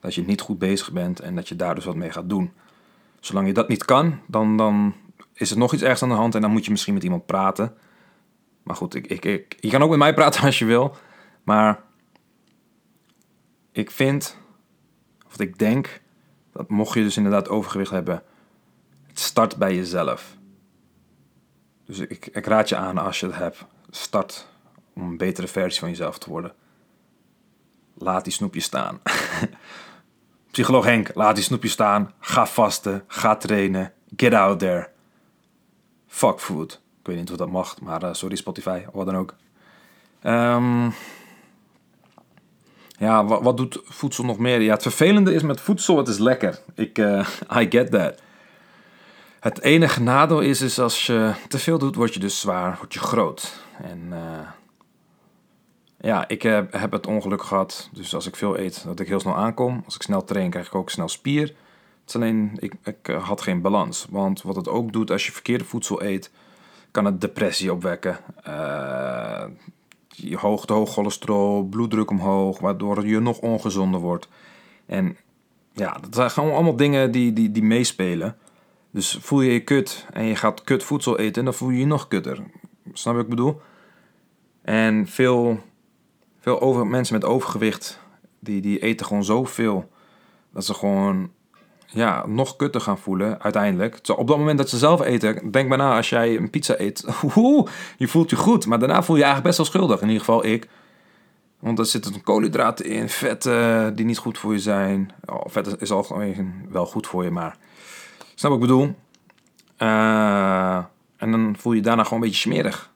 Dat 0.00 0.14
je 0.14 0.24
niet 0.24 0.40
goed 0.40 0.58
bezig 0.58 0.92
bent 0.92 1.20
en 1.20 1.34
dat 1.34 1.48
je 1.48 1.56
daar 1.56 1.74
dus 1.74 1.84
wat 1.84 1.94
mee 1.94 2.10
gaat 2.10 2.28
doen. 2.28 2.52
Zolang 3.20 3.46
je 3.46 3.52
dat 3.52 3.68
niet 3.68 3.84
kan, 3.84 4.20
dan, 4.26 4.56
dan 4.56 4.94
is 5.34 5.50
er 5.50 5.58
nog 5.58 5.72
iets 5.72 5.82
ergens 5.82 6.02
aan 6.02 6.08
de 6.08 6.14
hand 6.14 6.34
en 6.34 6.40
dan 6.40 6.50
moet 6.50 6.64
je 6.64 6.70
misschien 6.70 6.94
met 6.94 7.02
iemand 7.02 7.26
praten. 7.26 7.76
Maar 8.62 8.76
goed, 8.76 8.94
ik, 8.94 9.06
ik, 9.06 9.24
ik, 9.24 9.56
je 9.60 9.70
kan 9.70 9.82
ook 9.82 9.90
met 9.90 9.98
mij 9.98 10.14
praten 10.14 10.42
als 10.44 10.58
je 10.58 10.64
wil. 10.64 10.96
Maar 11.42 11.82
ik 13.72 13.90
vind, 13.90 14.36
of 15.26 15.40
ik 15.40 15.58
denk, 15.58 16.00
dat 16.52 16.68
mocht 16.68 16.94
je 16.94 17.02
dus 17.02 17.16
inderdaad 17.16 17.48
overgewicht 17.48 17.90
hebben, 17.90 18.22
het 19.06 19.18
start 19.18 19.56
bij 19.56 19.74
jezelf. 19.74 20.36
Dus 21.84 21.98
ik, 21.98 22.26
ik 22.26 22.46
raad 22.46 22.68
je 22.68 22.76
aan 22.76 22.98
als 22.98 23.20
je 23.20 23.26
het 23.26 23.34
hebt, 23.34 23.64
start 23.90 24.48
om 24.92 25.02
een 25.02 25.16
betere 25.16 25.46
versie 25.46 25.80
van 25.80 25.88
jezelf 25.88 26.18
te 26.18 26.30
worden. 26.30 26.54
Laat 27.94 28.24
die 28.24 28.32
snoepjes 28.32 28.64
staan. 28.64 29.00
Psycholoog 30.50 30.84
Henk, 30.84 31.10
laat 31.14 31.34
die 31.34 31.44
snoepjes 31.44 31.72
staan. 31.72 32.12
Ga 32.20 32.46
vasten, 32.46 33.04
ga 33.06 33.36
trainen. 33.36 33.92
Get 34.16 34.34
out 34.34 34.58
there. 34.58 34.88
Fuck 36.06 36.40
food. 36.40 36.80
Ik 37.00 37.06
weet 37.06 37.16
niet 37.16 37.30
of 37.30 37.36
dat 37.36 37.50
mag, 37.50 37.80
maar 37.80 38.04
uh, 38.04 38.12
sorry 38.12 38.36
Spotify, 38.36 38.82
of 38.86 38.92
wat 38.92 39.06
dan 39.06 39.16
ook. 39.16 39.34
Um, 40.22 40.94
ja, 42.98 43.24
wat, 43.24 43.42
wat, 43.42 43.56
doet 43.56 43.80
voedsel 43.84 44.24
nog 44.24 44.38
meer? 44.38 44.60
Ja, 44.60 44.72
het 44.72 44.82
vervelende 44.82 45.34
is 45.34 45.42
met 45.42 45.60
voedsel, 45.60 45.96
het 45.96 46.08
is 46.08 46.18
lekker. 46.18 46.58
Ik, 46.74 46.98
uh, 46.98 47.28
I 47.60 47.66
get 47.70 47.90
that. 47.90 48.20
Het 49.40 49.60
enige 49.60 50.02
nadeel 50.02 50.40
is, 50.40 50.60
is 50.60 50.78
als 50.78 51.06
je 51.06 51.32
te 51.48 51.58
veel 51.58 51.78
doet, 51.78 51.94
word 51.94 52.14
je 52.14 52.20
dus 52.20 52.40
zwaar, 52.40 52.76
word 52.78 52.94
je 52.94 53.00
groot. 53.00 53.62
En 53.82 54.06
uh, 54.10 54.48
ja, 56.00 56.28
ik 56.28 56.42
heb, 56.42 56.72
heb 56.72 56.92
het 56.92 57.06
ongeluk 57.06 57.42
gehad, 57.42 57.88
dus 57.92 58.14
als 58.14 58.26
ik 58.26 58.36
veel 58.36 58.58
eet, 58.58 58.84
dat 58.84 59.00
ik 59.00 59.08
heel 59.08 59.20
snel 59.20 59.36
aankom. 59.36 59.82
Als 59.84 59.94
ik 59.94 60.02
snel 60.02 60.24
train, 60.24 60.50
krijg 60.50 60.66
ik 60.66 60.74
ook 60.74 60.90
snel 60.90 61.08
spier. 61.08 61.42
Het 61.42 62.08
is 62.08 62.14
alleen, 62.14 62.56
ik, 62.56 62.74
ik 62.84 63.06
had 63.06 63.40
geen 63.40 63.60
balans. 63.60 64.06
Want 64.10 64.42
wat 64.42 64.56
het 64.56 64.68
ook 64.68 64.92
doet, 64.92 65.10
als 65.10 65.26
je 65.26 65.32
verkeerde 65.32 65.64
voedsel 65.64 66.02
eet, 66.02 66.30
kan 66.90 67.04
het 67.04 67.20
depressie 67.20 67.72
opwekken. 67.72 68.18
Uh, 68.48 69.44
je 70.06 70.36
hoog, 70.36 70.66
te 70.66 70.72
hoog 70.72 70.92
cholesterol, 70.92 71.64
bloeddruk 71.64 72.10
omhoog, 72.10 72.58
waardoor 72.58 73.06
je 73.06 73.20
nog 73.20 73.38
ongezonder 73.38 74.00
wordt. 74.00 74.28
En 74.86 75.16
ja, 75.72 75.98
dat 76.00 76.14
zijn 76.14 76.30
gewoon 76.30 76.52
allemaal 76.52 76.76
dingen 76.76 77.10
die, 77.10 77.32
die, 77.32 77.52
die 77.52 77.62
meespelen. 77.62 78.36
Dus 78.90 79.18
voel 79.20 79.40
je 79.40 79.52
je 79.52 79.64
kut 79.64 80.06
en 80.12 80.24
je 80.24 80.36
gaat 80.36 80.62
kut 80.62 80.82
voedsel 80.82 81.18
eten, 81.18 81.44
dan 81.44 81.54
voel 81.54 81.70
je 81.70 81.78
je 81.78 81.86
nog 81.86 82.08
kutter. 82.08 82.42
Snap 82.92 83.12
je 83.14 83.20
wat 83.20 83.22
ik 83.22 83.28
bedoel? 83.28 83.60
En 84.62 85.06
veel, 85.06 85.60
veel 86.40 86.60
over, 86.60 86.86
mensen 86.86 87.14
met 87.14 87.24
overgewicht, 87.24 87.98
die, 88.38 88.60
die 88.60 88.78
eten 88.78 89.06
gewoon 89.06 89.24
zoveel 89.24 89.88
dat 90.52 90.64
ze 90.64 90.74
gewoon 90.74 91.30
ja, 91.86 92.26
nog 92.26 92.56
kutter 92.56 92.80
gaan 92.80 92.98
voelen 92.98 93.42
uiteindelijk. 93.42 94.00
Op 94.16 94.26
dat 94.26 94.38
moment 94.38 94.58
dat 94.58 94.68
ze 94.68 94.78
zelf 94.78 95.00
eten, 95.00 95.50
denk 95.50 95.68
maar 95.68 95.78
na 95.78 95.96
als 95.96 96.08
jij 96.08 96.36
een 96.36 96.50
pizza 96.50 96.74
eet. 96.78 97.04
Je 97.98 98.08
voelt 98.08 98.30
je 98.30 98.36
goed, 98.36 98.66
maar 98.66 98.78
daarna 98.78 99.02
voel 99.02 99.16
je 99.16 99.22
je 99.22 99.28
eigenlijk 99.28 99.56
best 99.56 99.56
wel 99.56 99.66
schuldig. 99.66 100.00
In 100.00 100.06
ieder 100.06 100.24
geval 100.24 100.44
ik. 100.44 100.68
Want 101.58 101.78
er 101.78 101.86
zitten 101.86 102.22
koolhydraten 102.22 102.84
in, 102.84 103.08
vetten 103.08 103.94
die 103.96 104.04
niet 104.04 104.18
goed 104.18 104.38
voor 104.38 104.52
je 104.52 104.58
zijn. 104.58 105.10
Oh, 105.24 105.40
vet 105.44 105.80
is 105.80 105.90
algemeen 105.90 106.66
wel 106.70 106.86
goed 106.86 107.06
voor 107.06 107.24
je, 107.24 107.30
maar... 107.30 107.56
Snap 108.34 108.50
wat 108.50 108.60
ik 108.60 108.66
bedoel? 108.66 108.94
Uh, 109.78 110.84
en 111.16 111.30
dan 111.30 111.54
voel 111.58 111.72
je, 111.72 111.78
je 111.78 111.84
daarna 111.84 112.02
gewoon 112.02 112.22
een 112.22 112.28
beetje 112.28 112.50
smerig. 112.50 112.92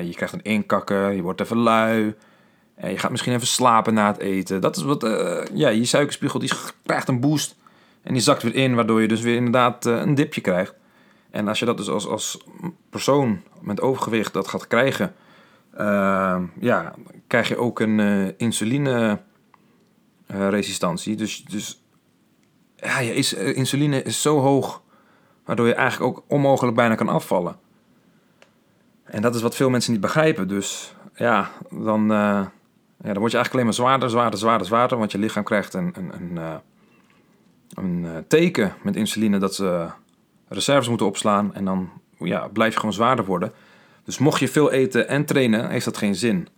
Uh, 0.00 0.06
je 0.06 0.14
krijgt 0.14 0.34
een 0.34 0.42
inkakken, 0.42 1.16
je 1.16 1.22
wordt 1.22 1.40
even 1.40 1.56
lui. 1.56 2.14
Uh, 2.84 2.90
je 2.90 2.98
gaat 2.98 3.10
misschien 3.10 3.32
even 3.32 3.46
slapen 3.46 3.94
na 3.94 4.06
het 4.06 4.18
eten. 4.18 4.60
Dat 4.60 4.76
is 4.76 4.82
wat, 4.82 5.00
ja, 5.52 5.68
je 5.68 5.84
suikerspiegel 5.84 6.38
die 6.38 6.50
krijgt 6.82 7.08
een 7.08 7.20
boost. 7.20 7.56
En 8.02 8.12
die 8.12 8.22
zakt 8.22 8.42
weer 8.42 8.54
in, 8.54 8.74
waardoor 8.74 9.00
je 9.00 9.08
dus 9.08 9.20
weer 9.20 9.36
inderdaad 9.36 9.84
een 9.84 10.14
dipje 10.14 10.40
krijgt. 10.40 10.74
En 11.30 11.48
als 11.48 11.58
je 11.58 11.64
dat 11.64 11.76
dus 11.76 11.88
als, 11.88 12.06
als 12.06 12.44
persoon 12.90 13.40
met 13.60 13.80
overgewicht 13.80 14.32
dat 14.32 14.48
gaat 14.48 14.66
krijgen... 14.66 15.14
ja, 16.60 16.94
krijg 17.26 17.48
je 17.48 17.56
ook 17.56 17.80
een 17.80 18.34
insuline 18.38 19.20
resistantie. 20.26 21.16
Dus, 21.16 21.44
dus 21.44 21.80
ja, 22.76 22.98
je 22.98 23.14
is, 23.14 23.34
eh, 23.34 23.56
insuline 23.56 24.02
is 24.02 24.22
zo 24.22 24.40
hoog, 24.40 24.82
waardoor 25.44 25.66
je 25.66 25.74
eigenlijk 25.74 26.16
ook 26.16 26.24
onmogelijk 26.28 26.76
bijna 26.76 26.94
kan 26.94 27.08
afvallen. 27.08 27.56
En 29.06 29.22
dat 29.22 29.34
is 29.34 29.42
wat 29.42 29.56
veel 29.56 29.70
mensen 29.70 29.92
niet 29.92 30.00
begrijpen. 30.00 30.48
Dus 30.48 30.94
ja, 31.14 31.50
dan, 31.70 32.02
uh, 32.02 32.08
ja, 32.08 33.12
dan 33.12 33.18
word 33.18 33.32
je 33.32 33.36
eigenlijk 33.36 33.52
alleen 33.52 33.64
maar 33.64 33.74
zwaarder, 33.74 34.10
zwaarder, 34.10 34.38
zwaarder, 34.38 34.66
zwaarder. 34.66 34.98
Want 34.98 35.12
je 35.12 35.18
lichaam 35.18 35.44
krijgt 35.44 35.74
een, 35.74 35.94
een, 35.96 36.12
een, 36.14 36.30
uh, 36.34 36.54
een 37.74 38.24
teken 38.28 38.74
met 38.82 38.96
insuline 38.96 39.38
dat 39.38 39.54
ze 39.54 39.86
reserves 40.48 40.88
moeten 40.88 41.06
opslaan. 41.06 41.54
En 41.54 41.64
dan 41.64 41.90
ja, 42.18 42.48
blijf 42.48 42.72
je 42.72 42.78
gewoon 42.78 42.94
zwaarder 42.94 43.24
worden. 43.24 43.52
Dus 44.04 44.18
mocht 44.18 44.40
je 44.40 44.48
veel 44.48 44.72
eten 44.72 45.08
en 45.08 45.24
trainen, 45.24 45.70
heeft 45.70 45.84
dat 45.84 45.96
geen 45.96 46.14
zin. 46.14 46.48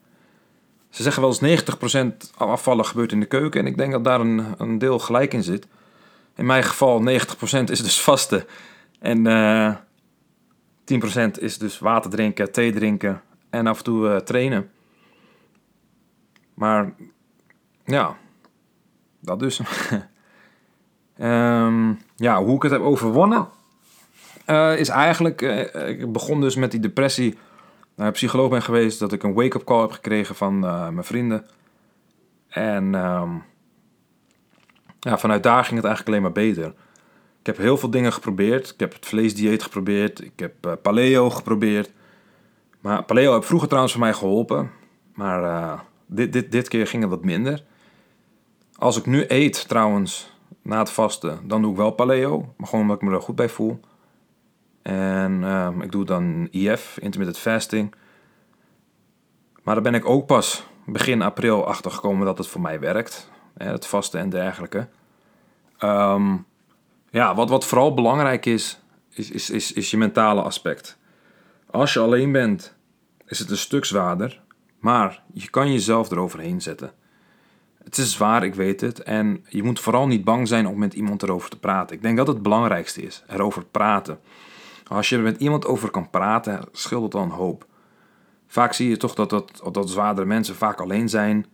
Ze 0.90 1.02
zeggen 1.02 1.22
wel 1.22 1.36
eens 1.40 1.62
90% 1.62 2.34
afvallen 2.36 2.84
gebeurt 2.84 3.12
in 3.12 3.20
de 3.20 3.26
keuken. 3.26 3.60
En 3.60 3.66
ik 3.66 3.76
denk 3.76 3.92
dat 3.92 4.04
daar 4.04 4.20
een, 4.20 4.54
een 4.58 4.78
deel 4.78 4.98
gelijk 4.98 5.34
in 5.34 5.42
zit. 5.42 5.66
In 6.36 6.46
mijn 6.46 6.62
geval 6.62 7.02
90% 7.02 7.04
is 7.64 7.82
dus 7.82 8.00
vasten. 8.00 8.44
En 8.98 9.26
eh, 9.26 9.74
10% 10.94 11.40
is 11.40 11.58
dus 11.58 11.78
water 11.78 12.10
drinken, 12.10 12.52
thee 12.52 12.72
drinken 12.72 13.22
en 13.50 13.66
af 13.66 13.78
en 13.78 13.84
toe 13.84 14.08
uh, 14.08 14.16
trainen. 14.16 14.70
Maar 16.54 16.94
ja, 17.84 18.16
dat 19.20 19.38
dus. 19.38 19.60
um, 21.18 21.98
ja, 22.16 22.42
hoe 22.42 22.56
ik 22.56 22.62
het 22.62 22.72
heb 22.72 22.80
overwonnen 22.80 23.48
uh, 24.46 24.78
is 24.78 24.88
eigenlijk... 24.88 25.40
ik 25.86 26.12
begon 26.12 26.40
dus 26.40 26.56
met 26.56 26.70
die 26.70 26.80
depressie. 26.80 27.38
Naar 27.94 28.12
psycholoog 28.12 28.50
ben 28.50 28.62
geweest, 28.62 28.98
dat 28.98 29.12
ik 29.12 29.22
een 29.22 29.34
wake-up 29.34 29.64
call 29.64 29.80
heb 29.80 29.90
gekregen 29.90 30.34
van 30.34 30.58
mijn 30.58 31.04
vrienden. 31.04 31.46
En... 32.48 32.94
Um, 32.94 33.44
ja, 35.00 35.18
vanuit 35.18 35.42
daar 35.42 35.64
ging 35.64 35.76
het 35.76 35.84
eigenlijk 35.84 36.08
alleen 36.08 36.22
maar 36.22 36.44
beter. 36.44 36.74
Heb 37.48 37.56
heel 37.56 37.76
veel 37.76 37.90
dingen 37.90 38.12
geprobeerd. 38.12 38.70
Ik 38.70 38.80
heb 38.80 38.92
het 38.92 39.06
vleesdieet 39.06 39.62
geprobeerd. 39.62 40.24
Ik 40.24 40.32
heb 40.36 40.66
uh, 40.66 40.72
paleo 40.82 41.30
geprobeerd. 41.30 41.92
Maar 42.80 43.04
paleo 43.04 43.32
heb 43.32 43.44
vroeger 43.44 43.68
trouwens 43.68 43.94
voor 43.94 44.04
mij 44.04 44.12
geholpen. 44.14 44.70
Maar 45.14 45.42
uh, 45.42 45.80
dit, 46.06 46.32
dit, 46.32 46.52
dit 46.52 46.68
keer 46.68 46.86
ging 46.86 47.02
het 47.02 47.10
wat 47.10 47.24
minder. 47.24 47.64
Als 48.76 48.96
ik 48.96 49.06
nu 49.06 49.24
eet 49.28 49.68
trouwens, 49.68 50.36
na 50.62 50.78
het 50.78 50.90
vasten, 50.90 51.40
dan 51.44 51.62
doe 51.62 51.70
ik 51.70 51.76
wel 51.76 51.90
paleo. 51.90 52.54
Maar 52.56 52.68
gewoon 52.68 52.84
omdat 52.84 53.02
ik 53.02 53.08
me 53.08 53.14
er 53.14 53.22
goed 53.22 53.36
bij 53.36 53.48
voel. 53.48 53.80
En 54.82 55.40
uh, 55.42 55.68
ik 55.80 55.92
doe 55.92 56.04
dan 56.04 56.48
IF, 56.50 56.98
intermittent 57.00 57.38
fasting. 57.38 57.94
Maar 59.62 59.74
daar 59.74 59.82
ben 59.92 59.94
ik 59.94 60.08
ook 60.08 60.26
pas 60.26 60.66
begin 60.86 61.22
april 61.22 61.66
achter 61.66 61.90
gekomen 61.90 62.26
dat 62.26 62.38
het 62.38 62.48
voor 62.48 62.60
mij 62.60 62.80
werkt 62.80 63.30
het 63.56 63.86
vasten 63.86 64.20
en 64.20 64.30
dergelijke. 64.30 64.88
Ehm, 65.78 66.36
ja, 67.10 67.34
wat, 67.34 67.48
wat 67.48 67.64
vooral 67.66 67.94
belangrijk 67.94 68.46
is, 68.46 68.80
is, 69.10 69.30
is, 69.30 69.50
is, 69.50 69.72
is 69.72 69.90
je 69.90 69.96
mentale 69.96 70.42
aspect. 70.42 70.98
Als 71.70 71.92
je 71.92 72.00
alleen 72.00 72.32
bent, 72.32 72.74
is 73.26 73.38
het 73.38 73.50
een 73.50 73.56
stuk 73.56 73.84
zwaarder, 73.84 74.40
maar 74.78 75.22
je 75.32 75.50
kan 75.50 75.72
jezelf 75.72 76.10
eroverheen 76.10 76.60
zetten. 76.62 76.92
Het 77.84 77.98
is 77.98 78.12
zwaar, 78.12 78.44
ik 78.44 78.54
weet 78.54 78.80
het. 78.80 79.02
En 79.02 79.44
je 79.48 79.62
moet 79.62 79.80
vooral 79.80 80.06
niet 80.06 80.24
bang 80.24 80.48
zijn 80.48 80.66
om 80.66 80.78
met 80.78 80.94
iemand 80.94 81.22
erover 81.22 81.50
te 81.50 81.58
praten. 81.58 81.96
Ik 81.96 82.02
denk 82.02 82.16
dat 82.16 82.26
het 82.26 82.42
belangrijkste 82.42 83.02
is, 83.02 83.22
erover 83.26 83.64
praten. 83.64 84.20
Als 84.86 85.08
je 85.08 85.16
er 85.16 85.22
met 85.22 85.40
iemand 85.40 85.66
over 85.66 85.90
kan 85.90 86.10
praten, 86.10 86.64
scheelt 86.72 87.02
het 87.02 87.12
dan 87.12 87.22
een 87.22 87.30
hoop. 87.30 87.66
Vaak 88.46 88.72
zie 88.72 88.88
je 88.88 88.96
toch 88.96 89.14
dat, 89.14 89.30
dat, 89.30 89.60
dat 89.72 89.90
zwaardere 89.90 90.26
mensen 90.26 90.54
vaak 90.54 90.80
alleen 90.80 91.08
zijn. 91.08 91.46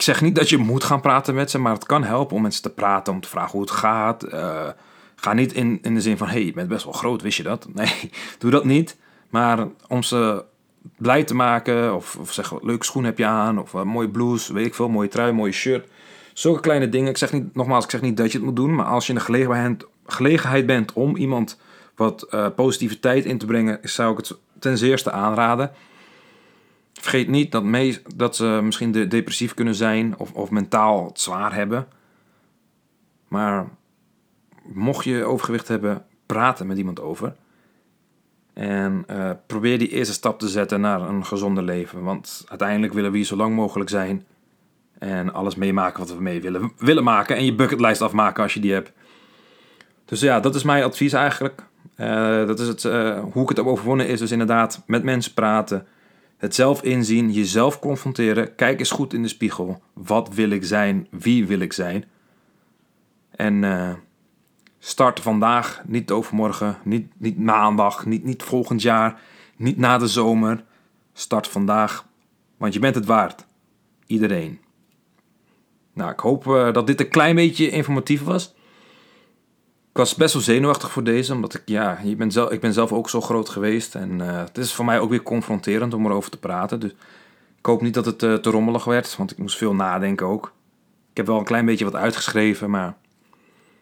Ik 0.00 0.06
zeg 0.06 0.20
niet 0.20 0.34
dat 0.34 0.48
je 0.48 0.56
moet 0.56 0.84
gaan 0.84 1.00
praten 1.00 1.34
met 1.34 1.50
ze, 1.50 1.58
maar 1.58 1.72
het 1.72 1.86
kan 1.86 2.04
helpen 2.04 2.36
om 2.36 2.42
met 2.42 2.54
ze 2.54 2.60
te 2.60 2.70
praten, 2.70 3.12
om 3.12 3.20
te 3.20 3.28
vragen 3.28 3.50
hoe 3.50 3.60
het 3.60 3.70
gaat. 3.70 4.32
Uh, 4.32 4.68
ga 5.16 5.32
niet 5.32 5.52
in, 5.52 5.78
in 5.82 5.94
de 5.94 6.00
zin 6.00 6.16
van, 6.16 6.28
hey, 6.28 6.44
je 6.44 6.52
bent 6.52 6.68
best 6.68 6.84
wel 6.84 6.92
groot, 6.92 7.22
wist 7.22 7.36
je 7.36 7.42
dat? 7.42 7.68
Nee, 7.74 8.10
doe 8.38 8.50
dat 8.50 8.64
niet. 8.64 8.96
Maar 9.28 9.66
om 9.88 10.02
ze 10.02 10.44
blij 10.96 11.24
te 11.24 11.34
maken, 11.34 11.94
of, 11.94 12.16
of 12.20 12.32
zeg, 12.32 12.62
leuke 12.62 12.84
schoen 12.84 13.04
heb 13.04 13.18
je 13.18 13.24
aan, 13.24 13.58
of 13.58 13.72
een 13.72 13.88
mooie 13.88 14.08
blouse, 14.08 14.52
weet 14.52 14.66
ik 14.66 14.74
veel, 14.74 14.88
mooie 14.88 15.08
trui, 15.08 15.32
mooie 15.32 15.52
shirt. 15.52 15.88
Zulke 16.32 16.60
kleine 16.60 16.88
dingen. 16.88 17.08
Ik 17.08 17.16
zeg 17.16 17.32
niet, 17.32 17.54
nogmaals, 17.54 17.84
ik 17.84 17.90
zeg 17.90 18.00
niet 18.00 18.16
dat 18.16 18.32
je 18.32 18.38
het 18.38 18.46
moet 18.46 18.56
doen, 18.56 18.74
maar 18.74 18.86
als 18.86 19.06
je 19.06 19.12
in 19.12 19.18
de 19.18 19.24
gelegenheid, 19.24 19.86
gelegenheid 20.06 20.66
bent 20.66 20.92
om 20.92 21.16
iemand 21.16 21.60
wat 21.96 22.26
uh, 22.30 22.46
positiviteit 22.56 23.24
in 23.24 23.38
te 23.38 23.46
brengen, 23.46 23.78
zou 23.82 24.12
ik 24.12 24.16
het 24.16 24.38
ten 24.58 24.78
zeerste 24.78 25.10
aanraden. 25.10 25.70
Vergeet 27.00 27.28
niet 27.28 27.52
dat, 27.52 27.64
dat 28.16 28.36
ze 28.36 28.60
misschien 28.62 28.92
de, 28.92 29.06
depressief 29.06 29.54
kunnen 29.54 29.74
zijn 29.74 30.14
of, 30.18 30.32
of 30.32 30.50
mentaal 30.50 31.06
het 31.06 31.20
zwaar 31.20 31.54
hebben. 31.54 31.88
Maar 33.28 33.68
mocht 34.62 35.04
je 35.04 35.24
overgewicht 35.24 35.68
hebben, 35.68 36.04
praten 36.26 36.66
met 36.66 36.78
iemand 36.78 37.00
over. 37.00 37.34
En 38.52 39.04
uh, 39.10 39.30
probeer 39.46 39.78
die 39.78 39.88
eerste 39.88 40.12
stap 40.12 40.38
te 40.38 40.48
zetten 40.48 40.80
naar 40.80 41.00
een 41.00 41.26
gezonder 41.26 41.62
leven. 41.62 42.02
Want 42.02 42.44
uiteindelijk 42.48 42.92
willen 42.92 43.10
we 43.10 43.16
hier 43.16 43.26
zo 43.26 43.36
lang 43.36 43.54
mogelijk 43.54 43.90
zijn. 43.90 44.24
En 44.98 45.32
alles 45.32 45.54
meemaken 45.54 45.98
wat 45.98 46.14
we 46.14 46.22
mee 46.22 46.40
willen, 46.40 46.72
willen 46.78 47.04
maken. 47.04 47.36
En 47.36 47.44
je 47.44 47.54
bucketlijst 47.54 48.02
afmaken 48.02 48.42
als 48.42 48.54
je 48.54 48.60
die 48.60 48.72
hebt. 48.72 48.92
Dus 50.04 50.20
ja, 50.20 50.40
dat 50.40 50.54
is 50.54 50.62
mijn 50.62 50.84
advies 50.84 51.12
eigenlijk. 51.12 51.62
Uh, 51.96 52.46
dat 52.46 52.60
is 52.60 52.68
het, 52.68 52.84
uh, 52.84 53.20
hoe 53.32 53.42
ik 53.42 53.48
het 53.48 53.56
heb 53.56 53.66
overwonnen 53.66 54.08
is 54.08 54.18
dus 54.18 54.30
inderdaad 54.30 54.82
met 54.86 55.02
mensen 55.02 55.34
praten. 55.34 55.86
Het 56.40 56.54
zelf 56.54 56.82
inzien, 56.82 57.32
jezelf 57.32 57.78
confronteren. 57.78 58.54
Kijk 58.54 58.78
eens 58.78 58.90
goed 58.90 59.12
in 59.12 59.22
de 59.22 59.28
spiegel. 59.28 59.82
Wat 59.92 60.34
wil 60.34 60.50
ik 60.50 60.64
zijn? 60.64 61.06
Wie 61.10 61.46
wil 61.46 61.58
ik 61.58 61.72
zijn? 61.72 62.04
En 63.30 63.62
uh, 63.62 63.92
start 64.78 65.20
vandaag, 65.20 65.82
niet 65.86 66.10
overmorgen, 66.10 66.78
niet, 66.84 67.12
niet 67.16 67.38
maandag, 67.38 68.06
niet, 68.06 68.24
niet 68.24 68.42
volgend 68.42 68.82
jaar, 68.82 69.20
niet 69.56 69.76
na 69.76 69.98
de 69.98 70.08
zomer. 70.08 70.64
Start 71.12 71.48
vandaag, 71.48 72.06
want 72.56 72.72
je 72.74 72.80
bent 72.80 72.94
het 72.94 73.06
waard. 73.06 73.46
Iedereen. 74.06 74.58
Nou, 75.92 76.12
ik 76.12 76.20
hoop 76.20 76.44
dat 76.72 76.86
dit 76.86 77.00
een 77.00 77.08
klein 77.08 77.34
beetje 77.34 77.70
informatief 77.70 78.22
was. 78.22 78.54
Ik 79.90 79.96
was 79.96 80.14
best 80.14 80.32
wel 80.32 80.42
zenuwachtig 80.42 80.90
voor 80.90 81.04
deze, 81.04 81.32
omdat 81.32 81.54
ik, 81.54 81.62
ja, 81.64 81.98
ik 81.98 82.18
ben 82.18 82.30
zelf, 82.30 82.50
ik 82.50 82.60
ben 82.60 82.72
zelf 82.72 82.92
ook 82.92 83.10
zo 83.10 83.20
groot 83.20 83.48
geweest. 83.48 83.94
En 83.94 84.18
uh, 84.18 84.38
het 84.38 84.58
is 84.58 84.72
voor 84.72 84.84
mij 84.84 85.00
ook 85.00 85.10
weer 85.10 85.22
confronterend 85.22 85.94
om 85.94 86.06
erover 86.06 86.30
te 86.30 86.38
praten. 86.38 86.80
Dus 86.80 86.90
ik 87.58 87.66
hoop 87.66 87.82
niet 87.82 87.94
dat 87.94 88.04
het 88.04 88.22
uh, 88.22 88.34
te 88.34 88.50
rommelig 88.50 88.84
werd, 88.84 89.16
want 89.16 89.30
ik 89.30 89.38
moest 89.38 89.56
veel 89.56 89.74
nadenken 89.74 90.26
ook. 90.26 90.52
Ik 91.10 91.16
heb 91.16 91.26
wel 91.26 91.38
een 91.38 91.44
klein 91.44 91.66
beetje 91.66 91.84
wat 91.84 91.94
uitgeschreven, 91.94 92.70
maar 92.70 92.96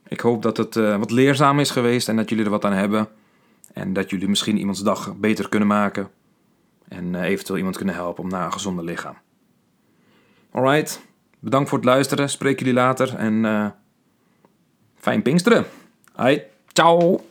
ik 0.09 0.21
hoop 0.21 0.43
dat 0.43 0.57
het 0.57 0.77
uh, 0.77 0.97
wat 0.97 1.11
leerzaam 1.11 1.61
is 1.61 1.71
geweest 1.71 2.09
en 2.09 2.17
dat 2.17 2.29
jullie 2.29 2.45
er 2.45 2.51
wat 2.51 2.65
aan 2.65 2.73
hebben. 2.73 3.09
En 3.73 3.93
dat 3.93 4.11
jullie 4.11 4.29
misschien 4.29 4.59
iemands 4.59 4.83
dag 4.83 5.17
beter 5.17 5.49
kunnen 5.49 5.69
maken. 5.69 6.11
En 6.89 7.15
eventueel 7.15 7.59
iemand 7.59 7.77
kunnen 7.77 7.95
helpen 7.95 8.23
om 8.23 8.31
naar 8.31 8.45
een 8.45 8.53
gezonde 8.53 8.83
lichaam. 8.83 9.17
Alright, 10.51 11.01
bedankt 11.39 11.69
voor 11.69 11.79
het 11.79 11.87
luisteren. 11.87 12.31
Spreek 12.31 12.59
jullie 12.59 12.75
later 12.75 13.15
en 13.15 13.75
fijn 14.97 15.23
Pinksteren! 15.23 15.65
Hej, 16.18 16.46
ciao! 16.76 17.27